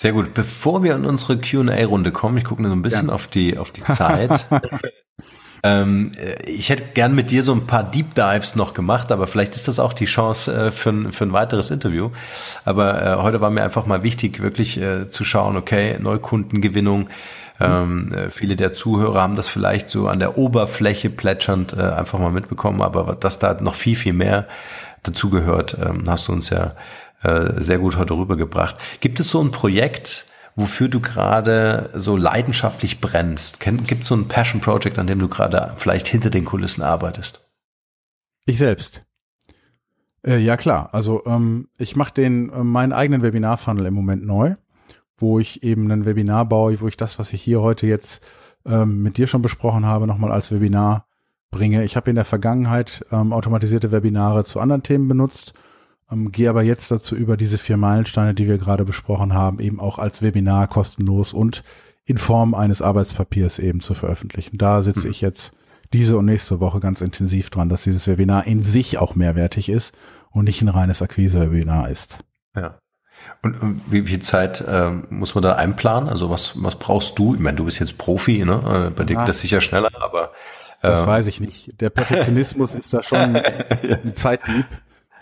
[0.00, 0.32] Sehr gut.
[0.32, 3.12] Bevor wir in unsere Q&A-Runde kommen, ich gucke nur so ein bisschen ja.
[3.12, 4.46] auf die auf die Zeit.
[5.62, 6.10] ähm,
[6.46, 9.68] ich hätte gern mit dir so ein paar Deep Dives noch gemacht, aber vielleicht ist
[9.68, 12.08] das auch die Chance äh, für, ein, für ein weiteres Interview.
[12.64, 17.10] Aber äh, heute war mir einfach mal wichtig, wirklich äh, zu schauen, okay, Neukundengewinnung.
[17.60, 22.18] Ähm, äh, viele der Zuhörer haben das vielleicht so an der Oberfläche plätschernd äh, einfach
[22.18, 24.48] mal mitbekommen, aber dass da noch viel, viel mehr
[25.02, 26.72] dazugehört, ähm, hast du uns ja
[27.22, 28.76] äh, sehr gut heute rübergebracht.
[29.00, 33.60] Gibt es so ein Projekt, wofür du gerade so leidenschaftlich brennst?
[33.60, 37.48] Gibt es so ein Passion Project, an dem du gerade vielleicht hinter den Kulissen arbeitest?
[38.46, 39.04] Ich selbst.
[40.24, 44.56] Äh, ja klar, also ähm, ich mache den äh, meinen eigenen Webinar-Funnel im Moment neu,
[45.16, 48.22] wo ich eben ein Webinar baue, wo ich das, was ich hier heute jetzt
[48.66, 51.06] ähm, mit dir schon besprochen habe, nochmal als Webinar
[51.50, 51.84] bringe.
[51.84, 55.54] Ich habe in der Vergangenheit ähm, automatisierte Webinare zu anderen Themen benutzt
[56.10, 59.80] ähm, gehe aber jetzt dazu über, diese vier Meilensteine, die wir gerade besprochen haben, eben
[59.80, 61.62] auch als Webinar kostenlos und
[62.04, 64.58] in Form eines Arbeitspapiers eben zu veröffentlichen.
[64.58, 65.12] Da sitze mhm.
[65.12, 65.52] ich jetzt
[65.92, 69.94] diese und nächste Woche ganz intensiv dran, dass dieses Webinar in sich auch mehrwertig ist
[70.30, 72.24] und nicht ein reines Akquise-Webinar ist.
[72.54, 72.78] Ja.
[73.42, 76.08] Und, und wie viel Zeit äh, muss man da einplanen?
[76.08, 77.34] Also was, was brauchst du?
[77.34, 78.88] Ich meine, du bist jetzt Profi, ne?
[78.88, 80.32] Äh, bei dir geht das sicher schneller, aber
[80.82, 81.80] äh, das weiß ich nicht.
[81.80, 84.66] Der Perfektionismus ist da schon ein Zeitdieb.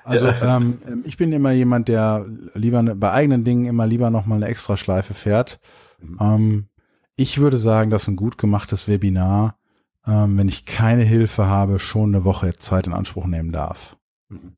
[0.08, 0.56] Also ja.
[0.56, 4.36] ähm, ich bin immer jemand, der lieber ne, bei eigenen Dingen immer lieber noch mal
[4.36, 5.60] eine Extraschleife fährt.
[6.00, 6.18] Mhm.
[6.20, 6.68] Ähm,
[7.16, 9.58] ich würde sagen, dass ein gut gemachtes Webinar,
[10.06, 13.96] ähm, wenn ich keine Hilfe habe, schon eine Woche Zeit in Anspruch nehmen darf.
[14.28, 14.56] Mhm.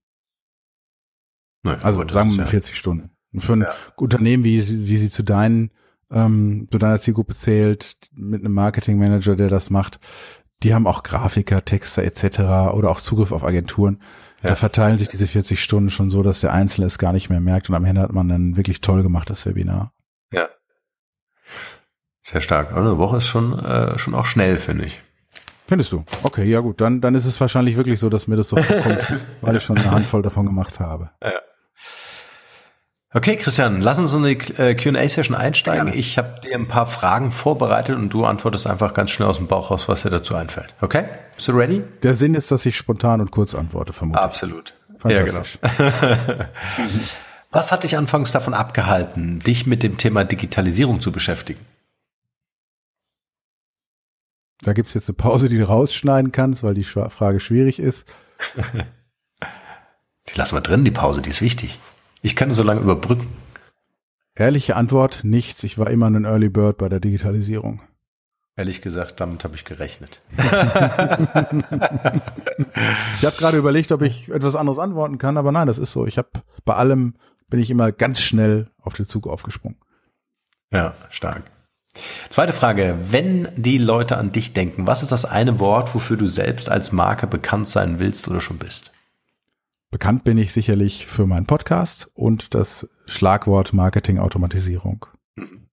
[1.63, 2.79] Naja, also sagen wir mal 40 ja.
[2.79, 3.11] Stunden.
[3.33, 3.75] Und für ein ja.
[3.97, 5.71] Unternehmen, wie, wie sie zu deinen
[6.13, 10.01] ähm, zu deiner Zielgruppe zählt, mit einem Marketingmanager, der das macht,
[10.63, 12.75] die haben auch Grafiker, Texter etc.
[12.75, 14.03] oder auch Zugriff auf Agenturen.
[14.43, 14.51] Ja.
[14.51, 17.41] Da verteilen sich diese 40 Stunden schon so, dass der Einzelne es gar nicht mehr
[17.41, 19.93] merkt und am Ende hat man ein wirklich toll gemachtes Webinar.
[20.33, 20.49] Ja.
[22.23, 22.73] Sehr stark.
[22.75, 25.03] Eine Woche ist schon, äh, schon auch schnell, finde ich.
[25.67, 26.05] Findest du?
[26.23, 26.81] Okay, ja gut.
[26.81, 29.07] Dann, dann ist es wahrscheinlich wirklich so, dass mir das so vorkommt,
[29.41, 31.11] weil ich schon eine Handvoll davon gemacht habe.
[31.23, 31.33] Ja.
[33.13, 35.87] Okay, Christian, lass uns in die äh, Q&A-Session einsteigen.
[35.87, 35.99] Gerne.
[35.99, 39.49] Ich habe dir ein paar Fragen vorbereitet und du antwortest einfach ganz schnell aus dem
[39.49, 40.77] Bauch raus, was dir dazu einfällt.
[40.81, 41.07] Okay?
[41.35, 41.83] Bist du ready?
[42.05, 44.23] Der Sinn ist, dass ich spontan und kurz antworte, vermutlich.
[44.23, 44.75] Absolut.
[45.05, 45.43] Ja, genau.
[47.51, 51.67] was hat dich anfangs davon abgehalten, dich mit dem Thema Digitalisierung zu beschäftigen?
[54.63, 58.07] Da gibt's jetzt eine Pause, die du rausschneiden kannst, weil die Frage schwierig ist.
[60.29, 61.81] Die lassen wir drin, die Pause, die ist wichtig.
[62.23, 63.29] Ich kann so lange überbrücken.
[64.35, 65.65] Ehrliche Antwort, nichts.
[65.65, 67.83] Ich war immer ein Early Bird bei der Digitalisierung.
[68.57, 70.21] Ehrlich gesagt, damit habe ich gerechnet.
[70.37, 70.43] ich
[73.25, 76.07] habe gerade überlegt, ob ich etwas anderes antworten kann, aber nein, das ist so.
[76.07, 76.29] Ich habe
[76.65, 77.15] bei allem
[77.49, 79.79] bin ich immer ganz schnell auf den Zug aufgesprungen.
[80.73, 81.45] Ja, stark.
[82.29, 82.97] Zweite Frage.
[83.09, 86.93] Wenn die Leute an dich denken, was ist das eine Wort, wofür du selbst als
[86.93, 88.93] Marke bekannt sein willst oder schon bist?
[89.93, 95.07] Bekannt bin ich sicherlich für meinen Podcast und das Schlagwort Marketing-Automatisierung.
[95.35, 95.67] Mhm.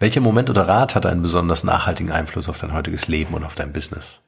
[0.00, 3.54] Welcher Moment oder Rat hat einen besonders nachhaltigen Einfluss auf dein heutiges Leben und auf
[3.54, 4.20] dein Business?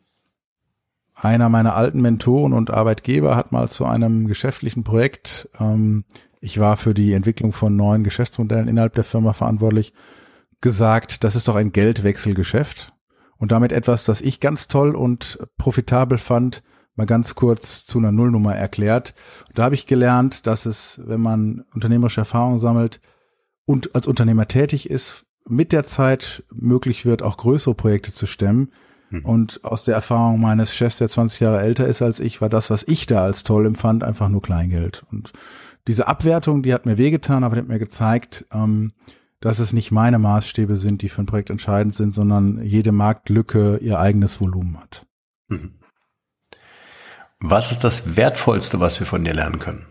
[1.13, 6.05] Einer meiner alten Mentoren und Arbeitgeber hat mal zu einem geschäftlichen Projekt, ähm,
[6.41, 9.93] ich war für die Entwicklung von neuen Geschäftsmodellen innerhalb der Firma verantwortlich,
[10.61, 12.93] gesagt, das ist doch ein Geldwechselgeschäft.
[13.39, 16.63] Und damit etwas, das ich ganz toll und profitabel fand,
[16.99, 19.15] mal ganz kurz zu einer Nullnummer erklärt.
[19.55, 23.01] Da habe ich gelernt, dass es, wenn man unternehmerische Erfahrung sammelt
[23.65, 28.73] und als Unternehmer tätig ist, mit der Zeit möglich wird, auch größere Projekte zu stemmen.
[29.11, 29.25] Mhm.
[29.25, 32.69] Und aus der Erfahrung meines Chefs, der 20 Jahre älter ist als ich, war das,
[32.69, 35.05] was ich da als toll empfand, einfach nur Kleingeld.
[35.11, 35.33] Und
[35.87, 38.93] diese Abwertung, die hat mir wehgetan, aber die hat mir gezeigt, ähm,
[39.41, 43.79] dass es nicht meine Maßstäbe sind, die für ein Projekt entscheidend sind, sondern jede Marktlücke
[43.79, 45.07] ihr eigenes Volumen hat.
[45.49, 45.78] Mhm.
[47.41, 49.87] Was ist das Wertvollste, was wir von dir lernen können?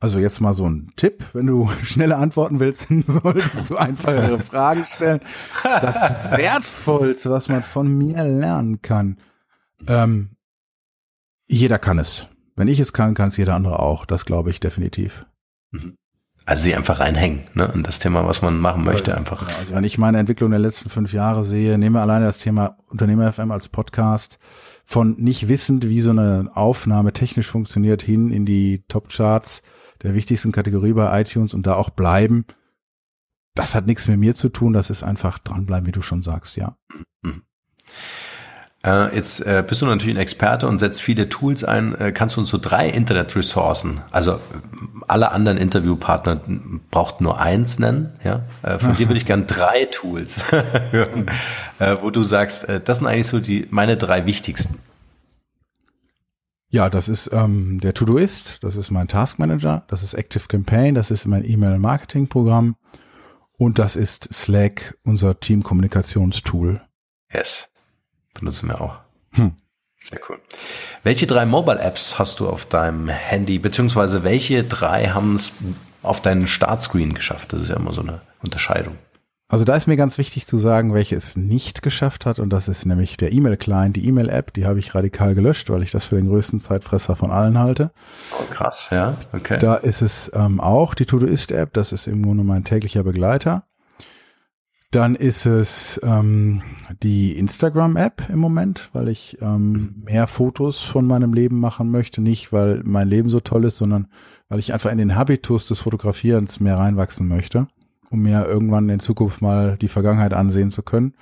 [0.00, 4.84] Also jetzt mal so ein Tipp, wenn du schnelle Antworten willst, solltest du einfachere Fragen
[4.84, 5.20] stellen.
[5.62, 5.96] Das
[6.36, 9.18] Wertvollste, was man von mir lernen kann.
[9.86, 10.30] Ähm,
[11.46, 12.26] jeder kann es.
[12.56, 14.04] Wenn ich es kann, kann es jeder andere auch.
[14.04, 15.24] Das glaube ich definitiv.
[15.70, 15.94] Mhm.
[16.44, 17.70] Also sie einfach reinhängen, ne?
[17.70, 19.46] Und das Thema, was man machen möchte, einfach.
[19.46, 23.32] Also wenn ich meine Entwicklung der letzten fünf Jahre sehe, nehme alleine das Thema Unternehmer
[23.32, 24.40] FM als Podcast,
[24.84, 29.62] von nicht wissend, wie so eine Aufnahme technisch funktioniert, hin in die Top-Charts
[30.02, 32.46] der wichtigsten Kategorie bei iTunes und da auch bleiben.
[33.54, 36.56] Das hat nichts mit mir zu tun, das ist einfach dranbleiben, wie du schon sagst,
[36.56, 36.76] ja.
[37.22, 37.42] Mhm.
[38.84, 41.94] Äh, jetzt äh, bist du natürlich ein Experte und setzt viele Tools ein.
[41.94, 44.40] Äh, kannst du uns so drei Internetressourcen, also
[45.06, 46.40] alle anderen Interviewpartner
[46.90, 48.42] braucht nur eins nennen, ja?
[48.62, 50.44] Äh, von dir würde ich gern drei Tools
[50.90, 51.26] hören,
[51.78, 54.78] äh, wo du sagst, äh, das sind eigentlich so die meine drei wichtigsten.
[56.68, 60.94] Ja, das ist ähm, der Todoist, das ist mein Task Manager, das ist Active Campaign,
[60.94, 62.76] das ist mein E-Mail-Marketing-Programm
[63.58, 66.80] und das ist Slack, unser Team-Kommunikationstool.
[67.30, 67.71] Yes.
[68.34, 68.98] Benutzen wir auch.
[69.32, 69.54] Hm.
[70.02, 70.38] Sehr cool.
[71.04, 75.52] Welche drei Mobile-Apps hast du auf deinem Handy, beziehungsweise welche drei haben es
[76.02, 77.52] auf deinen Startscreen geschafft?
[77.52, 78.98] Das ist ja immer so eine Unterscheidung.
[79.52, 82.68] Also da ist mir ganz wichtig zu sagen, welche es nicht geschafft hat und das
[82.68, 86.16] ist nämlich der E-Mail-Client, die E-Mail-App, die habe ich radikal gelöscht, weil ich das für
[86.16, 87.92] den größten Zeitfresser von allen halte.
[88.32, 89.58] Oh, krass, ja, okay.
[89.58, 93.66] Da ist es ähm, auch die Todoist-App, das ist im Grunde mein täglicher Begleiter.
[94.92, 96.60] Dann ist es ähm,
[97.02, 102.20] die Instagram-App im Moment, weil ich ähm, mehr Fotos von meinem Leben machen möchte.
[102.20, 104.08] Nicht, weil mein Leben so toll ist, sondern
[104.50, 107.68] weil ich einfach in den Habitus des Fotografierens mehr reinwachsen möchte,
[108.10, 111.14] um mir irgendwann in Zukunft mal die Vergangenheit ansehen zu können.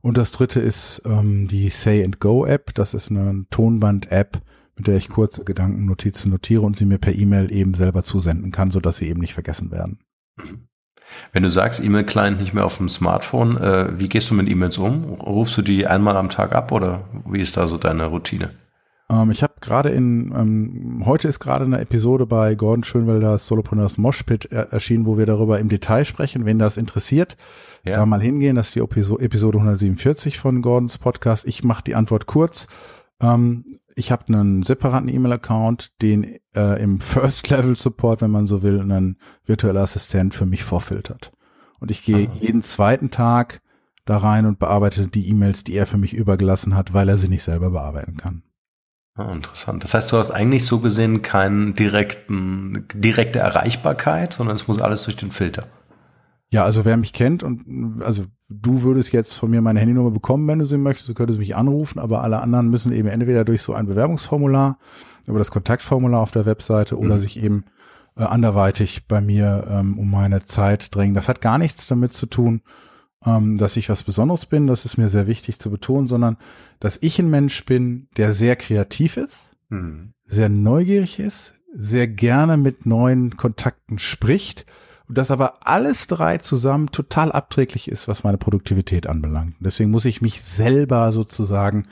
[0.00, 2.74] Und das dritte ist ähm, die Say and Go App.
[2.74, 4.42] Das ist eine Tonband-App,
[4.74, 8.72] mit der ich kurze Gedankennotizen notiere und sie mir per E-Mail eben selber zusenden kann,
[8.72, 10.00] sodass sie eben nicht vergessen werden.
[11.32, 14.78] Wenn du sagst, E-Mail-Client nicht mehr auf dem Smartphone, äh, wie gehst du mit E-Mails
[14.78, 15.04] um?
[15.04, 18.50] Rufst du die einmal am Tag ab oder wie ist da so deine Routine?
[19.10, 23.98] Ähm, ich habe gerade in, ähm, heute ist gerade eine Episode bei Gordon Schönwelder Solopreneurs
[23.98, 26.44] Moshpit er erschienen, wo wir darüber im Detail sprechen.
[26.44, 27.36] Wenn das interessiert,
[27.84, 27.94] ja.
[27.94, 28.56] da mal hingehen.
[28.56, 31.46] Das ist die Episode 147 von Gordons Podcast.
[31.46, 32.66] Ich mache die Antwort kurz.
[33.20, 33.64] Ähm,
[33.96, 39.80] ich habe einen separaten E-Mail-Account, den äh, im First-Level-Support, wenn man so will, ein virtueller
[39.80, 41.32] Assistent für mich vorfiltert.
[41.80, 42.36] Und ich gehe ah.
[42.40, 43.60] jeden zweiten Tag
[44.04, 47.28] da rein und bearbeite die E-Mails, die er für mich übergelassen hat, weil er sie
[47.28, 48.42] nicht selber bearbeiten kann.
[49.14, 49.82] Ah, interessant.
[49.82, 55.04] Das heißt, du hast eigentlich so gesehen keinen direkten, direkte Erreichbarkeit, sondern es muss alles
[55.04, 55.66] durch den Filter.
[56.50, 60.46] Ja, also wer mich kennt und also du würdest jetzt von mir meine Handynummer bekommen,
[60.46, 63.62] wenn du sie möchtest, du könntest mich anrufen, aber alle anderen müssen eben entweder durch
[63.62, 64.78] so ein Bewerbungsformular,
[65.26, 67.18] über das Kontaktformular auf der Webseite oder mhm.
[67.18, 67.64] sich eben
[68.16, 71.16] äh, anderweitig bei mir ähm, um meine Zeit drängen.
[71.16, 72.62] Das hat gar nichts damit zu tun,
[73.24, 76.36] ähm, dass ich was Besonderes bin, das ist mir sehr wichtig zu betonen, sondern
[76.78, 80.12] dass ich ein Mensch bin, der sehr kreativ ist, mhm.
[80.26, 84.64] sehr neugierig ist, sehr gerne mit neuen Kontakten spricht
[85.08, 89.54] und das aber alles drei zusammen total abträglich ist, was meine Produktivität anbelangt.
[89.60, 91.86] Deswegen muss ich mich selber sozusagen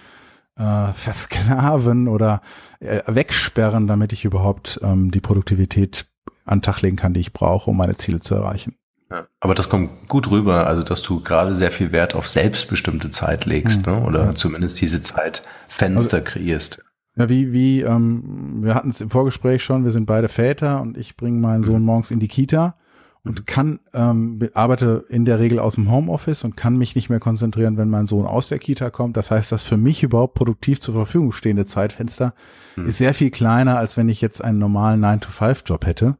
[0.56, 2.40] äh, versklaven oder
[2.80, 6.06] äh, wegsperren, damit ich überhaupt ähm, die Produktivität
[6.44, 8.76] an den Tag legen kann, die ich brauche, um meine Ziele zu erreichen.
[9.10, 13.10] Ja, aber das kommt gut rüber, also dass du gerade sehr viel Wert auf selbstbestimmte
[13.10, 13.94] Zeit legst, hm.
[13.94, 14.00] ne?
[14.06, 14.34] oder ja.
[14.34, 16.82] zumindest diese Zeitfenster also, kreierst.
[17.16, 20.96] Ja, wie, wie, ähm, wir hatten es im Vorgespräch schon, wir sind beide Väter und
[20.96, 21.86] ich bringe meinen Sohn mhm.
[21.86, 22.76] morgens in die Kita
[23.24, 27.20] und kann ähm, arbeite in der Regel aus dem Homeoffice und kann mich nicht mehr
[27.20, 29.16] konzentrieren, wenn mein Sohn aus der Kita kommt.
[29.16, 32.34] Das heißt, das für mich überhaupt produktiv zur Verfügung stehende Zeitfenster
[32.74, 32.86] hm.
[32.86, 36.18] ist sehr viel kleiner, als wenn ich jetzt einen normalen 9-to-5-Job hätte.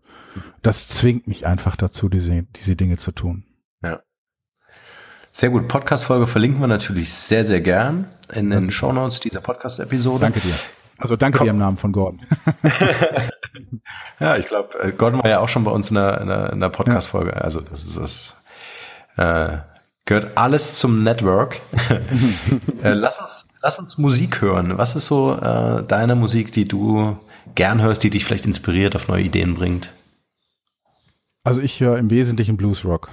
[0.63, 3.45] Das zwingt mich einfach dazu, diese, diese Dinge zu tun.
[3.83, 4.01] Ja.
[5.31, 5.69] Sehr gut.
[5.69, 10.21] Podcast-Folge verlinken wir natürlich sehr, sehr gern in den Show Notes dieser Podcast-Episode.
[10.21, 10.55] Danke dir.
[10.99, 11.47] Also danke Komm.
[11.47, 12.21] dir im Namen von Gordon.
[14.21, 16.53] ja, ich glaube, äh, Gordon war ja auch schon bei uns in der, in der,
[16.53, 17.41] in der Podcast-Folge.
[17.43, 18.37] Also das ist das
[19.17, 19.59] äh,
[20.05, 21.61] gehört alles zum Network.
[22.83, 24.79] äh, lass uns, lass uns Musik hören.
[24.79, 27.17] Was ist so äh, deine Musik, die du
[27.55, 29.93] gern hörst, die dich vielleicht inspiriert, auf neue Ideen bringt?
[31.45, 33.11] Also ich höre im Wesentlichen Bluesrock.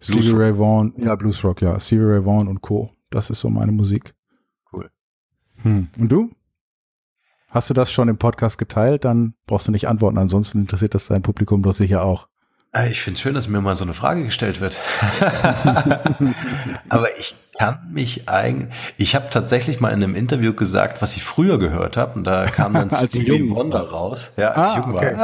[0.00, 2.90] Stevie Blues Ray Vaughan, ja Bluesrock, ja, Stevie Ray Vaughan und Co.
[3.10, 4.14] Das ist so meine Musik.
[4.72, 4.90] Cool.
[5.62, 5.88] Hm.
[5.98, 6.30] Und du?
[7.52, 9.04] Hast du das schon im Podcast geteilt?
[9.04, 10.16] Dann brauchst du nicht antworten.
[10.16, 12.28] Ansonsten interessiert das dein Publikum doch sicher auch.
[12.74, 14.80] Äh, ich finde es schön, dass mir mal so eine Frage gestellt wird.
[16.88, 21.24] Aber ich kann mich eigentlich, ich habe tatsächlich mal in einem Interview gesagt, was ich
[21.24, 24.32] früher gehört habe, und da kam dann Stevie Wonder raus.
[24.38, 25.14] Ja, als ah, ich jung okay.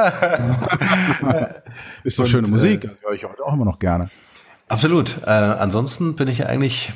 [1.23, 1.49] war.
[2.05, 4.11] Ist doch schöne Musik, äh, höre ich heute auch immer noch gerne.
[4.69, 5.23] Absolut.
[5.25, 6.93] Äh, ansonsten bin ich eigentlich,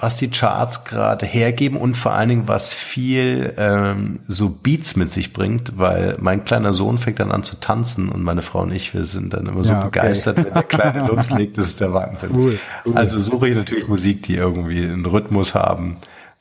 [0.00, 5.10] was die Charts gerade hergeben und vor allen Dingen, was viel ähm, so Beats mit
[5.10, 8.72] sich bringt, weil mein kleiner Sohn fängt dann an zu tanzen und meine Frau und
[8.72, 10.00] ich, wir sind dann immer so ja, okay.
[10.00, 12.30] begeistert, wenn der Kleine loslegt, das ist der Wahnsinn.
[12.32, 12.96] Cool, cool.
[12.96, 15.96] Also suche ich natürlich Musik, die irgendwie einen Rhythmus haben,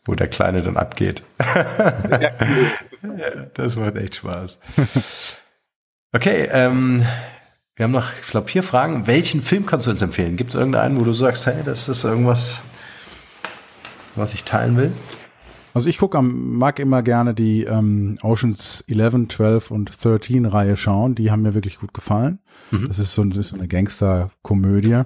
[0.06, 1.24] wo der Kleine dann abgeht.
[2.12, 2.30] ja,
[3.56, 4.60] das macht echt Spaß.
[6.14, 7.04] Okay, ähm,
[7.76, 9.06] wir haben noch, ich glaube, vier Fragen.
[9.06, 10.38] Welchen Film kannst du uns empfehlen?
[10.38, 12.62] Gibt es irgendeinen, wo du sagst, hey, das ist irgendwas,
[14.16, 14.94] was ich teilen will?
[15.74, 21.16] Also ich gucke mag immer gerne die ähm, Oceans 11, 12 und 13 Reihe schauen.
[21.16, 22.40] Die haben mir wirklich gut gefallen.
[22.72, 22.88] Mhm.
[22.88, 25.04] Das, ist so, das ist so eine Gangster-Komödie.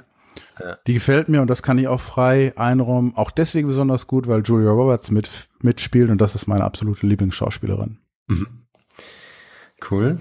[0.60, 0.78] Ja.
[0.86, 3.14] Die gefällt mir und das kann ich auch frei einräumen.
[3.16, 7.98] Auch deswegen besonders gut, weil Julia Roberts mit, mitspielt und das ist meine absolute Lieblingsschauspielerin.
[8.28, 8.48] Mhm.
[9.90, 10.20] Cool.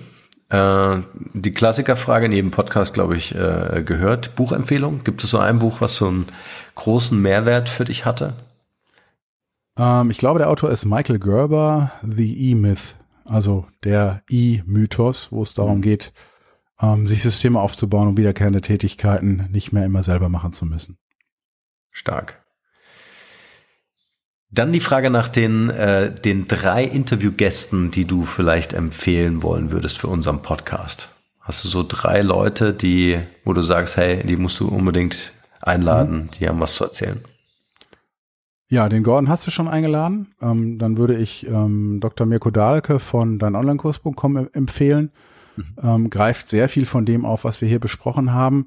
[0.51, 1.03] Äh,
[1.35, 4.35] die Klassikerfrage in jedem Podcast, glaube ich, äh, gehört.
[4.35, 5.05] Buchempfehlung?
[5.05, 6.27] Gibt es so ein Buch, was so einen
[6.75, 8.35] großen Mehrwert für dich hatte?
[9.77, 15.55] Ähm, ich glaube, der Autor ist Michael Gerber, The E-Myth, also der E-Mythos, wo es
[15.55, 15.83] darum mhm.
[15.83, 16.13] geht,
[16.81, 20.99] ähm, sich Systeme aufzubauen, um wiederkehrende Tätigkeiten nicht mehr immer selber machen zu müssen.
[21.91, 22.43] Stark.
[24.51, 29.99] Dann die Frage nach den, äh, den drei Interviewgästen, die du vielleicht empfehlen wollen würdest
[29.99, 31.11] für unseren Podcast.
[31.41, 36.17] Hast du so drei Leute, die, wo du sagst, hey, die musst du unbedingt einladen,
[36.17, 36.31] mhm.
[36.33, 37.21] die haben was zu erzählen?
[38.71, 40.29] Ja, den Gordon hast du schon eingeladen.
[40.43, 42.27] Ähm, dann würde ich ähm, Dr.
[42.27, 45.11] Mirko Dahlke von deinonlinekurs.com empfehlen.
[45.57, 45.65] Mhm.
[45.83, 48.67] Ähm, greift sehr viel von dem auf, was wir hier besprochen haben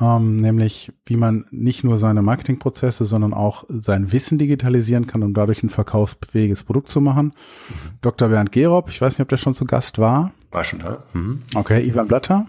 [0.00, 5.34] ähm, nämlich wie man nicht nur seine Marketingprozesse, sondern auch sein Wissen digitalisieren kann, um
[5.34, 7.26] dadurch ein verkaufsfähiges Produkt zu machen.
[7.26, 7.98] Mhm.
[8.00, 8.28] Dr.
[8.28, 10.32] Bernd Gerob, ich weiß nicht, ob der schon zu Gast war.
[10.50, 11.02] War schon da.
[11.12, 11.42] Mhm.
[11.54, 12.46] Okay, Ivan Blatter.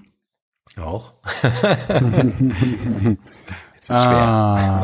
[0.77, 1.13] Auch.
[3.89, 4.83] ah,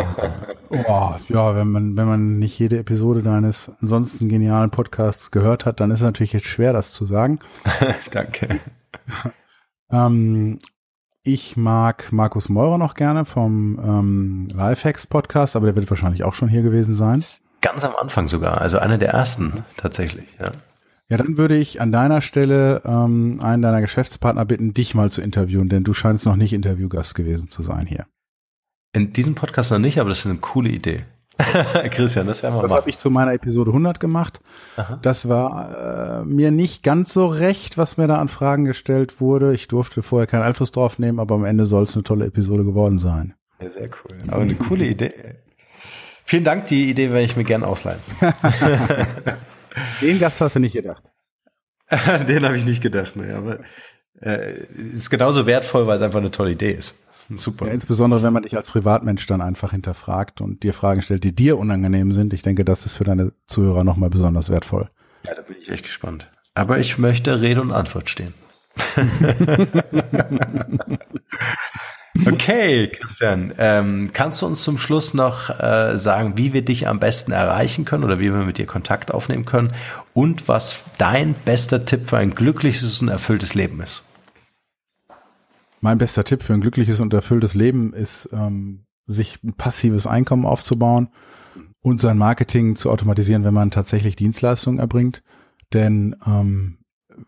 [0.70, 5.80] oh, ja, wenn man, wenn man nicht jede Episode deines ansonsten genialen Podcasts gehört hat,
[5.80, 7.38] dann ist es natürlich jetzt schwer, das zu sagen.
[8.11, 8.59] Danke.
[9.91, 10.57] ähm,
[11.26, 16.34] ich mag Markus Meurer noch gerne vom ähm, Lifehacks Podcast, aber der wird wahrscheinlich auch
[16.34, 17.26] schon hier gewesen sein.
[17.61, 20.51] Ganz am Anfang sogar, also einer der ersten tatsächlich, ja.
[21.09, 25.21] Ja, dann würde ich an deiner Stelle ähm, einen deiner Geschäftspartner bitten, dich mal zu
[25.21, 28.05] interviewen, denn du scheinst noch nicht Interviewgast gewesen zu sein hier.
[28.93, 31.05] In diesem Podcast noch nicht, aber das ist eine coole Idee.
[31.91, 34.39] Christian, das werden wir Das habe ich zu meiner Episode 100 gemacht.
[34.77, 34.99] Aha.
[35.01, 39.53] Das war äh, mir nicht ganz so recht, was mir da an Fragen gestellt wurde.
[39.53, 42.63] Ich durfte vorher keinen Einfluss drauf nehmen, aber am Ende soll es eine tolle Episode
[42.63, 43.33] geworden sein.
[43.59, 44.17] Ja, sehr cool.
[44.27, 45.13] Aber eine coole Idee.
[46.23, 47.99] Vielen Dank, die Idee werde ich mir gern ausleihen.
[50.01, 51.03] Den Gast hast du nicht gedacht.
[52.27, 53.59] Den habe ich nicht gedacht, ne, aber
[54.21, 56.95] äh, ist genauso wertvoll, weil es einfach eine tolle Idee ist.
[57.36, 57.67] Super.
[57.67, 61.36] Ja, insbesondere wenn man dich als Privatmensch dann einfach hinterfragt und dir Fragen stellt, die
[61.36, 62.34] dir unangenehm sind.
[62.34, 64.89] Ich denke, das ist für deine Zuhörer nochmal besonders wertvoll.
[65.23, 66.30] Ja, da bin ich echt gespannt.
[66.53, 68.34] Aber ich möchte Rede und Antwort stehen.
[72.26, 76.99] okay, Christian, ähm, kannst du uns zum Schluss noch äh, sagen, wie wir dich am
[76.99, 79.73] besten erreichen können oder wie wir mit dir Kontakt aufnehmen können
[80.13, 84.03] und was dein bester Tipp für ein glückliches und erfülltes Leben ist?
[85.86, 90.43] Mein bester Tipp für ein glückliches und erfülltes Leben ist, ähm, sich ein passives Einkommen
[90.43, 91.09] aufzubauen
[91.79, 95.21] und sein Marketing zu automatisieren, wenn man tatsächlich Dienstleistungen erbringt.
[95.73, 96.79] Denn ähm,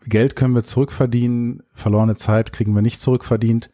[0.06, 3.70] Geld können wir zurückverdienen, verlorene Zeit kriegen wir nicht zurückverdient.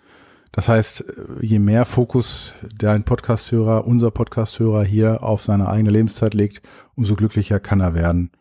[0.53, 1.03] Das heißt,
[1.41, 6.61] je mehr Fokus der ein Podcasthörer, unser Podcasthörer hier auf seine eigene Lebenszeit legt,
[6.95, 8.32] umso glücklicher kann er werden.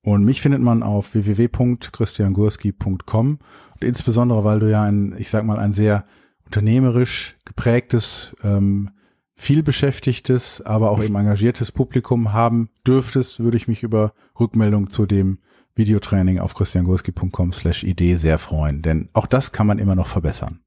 [0.00, 3.40] Und mich findet man auf www.christiangurski.com
[3.80, 6.04] insbesondere weil du ja ein, ich sag mal, ein sehr
[6.46, 8.90] unternehmerisch geprägtes, ähm,
[9.34, 15.06] viel beschäftigtes, aber auch eben engagiertes Publikum haben dürftest, würde ich mich über Rückmeldung zu
[15.06, 15.38] dem
[15.76, 20.60] Videotraining auf christiangurski.com slash Idee sehr freuen, denn auch das kann man immer noch verbessern.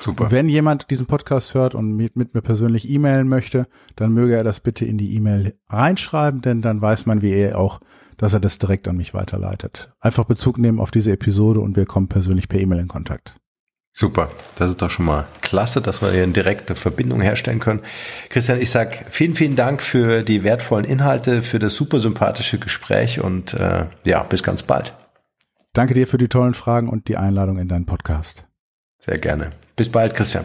[0.00, 0.24] Super.
[0.24, 4.36] Und wenn jemand diesen Podcast hört und mit, mit mir persönlich e-mailen möchte, dann möge
[4.36, 7.80] er das bitte in die E-Mail reinschreiben, denn dann weiß man, wie er auch
[8.18, 9.94] dass er das direkt an mich weiterleitet.
[10.00, 13.36] Einfach Bezug nehmen auf diese Episode und wir kommen persönlich per E-Mail in Kontakt.
[13.94, 17.80] Super, das ist doch schon mal klasse, dass wir hier eine direkte Verbindung herstellen können.
[18.30, 23.20] Christian, ich sag vielen, vielen Dank für die wertvollen Inhalte, für das super sympathische Gespräch
[23.20, 24.94] und äh, ja, bis ganz bald.
[25.74, 28.44] Danke dir für die tollen Fragen und die Einladung in deinen Podcast.
[28.98, 29.50] Sehr gerne.
[29.76, 30.44] Bis bald, Christian.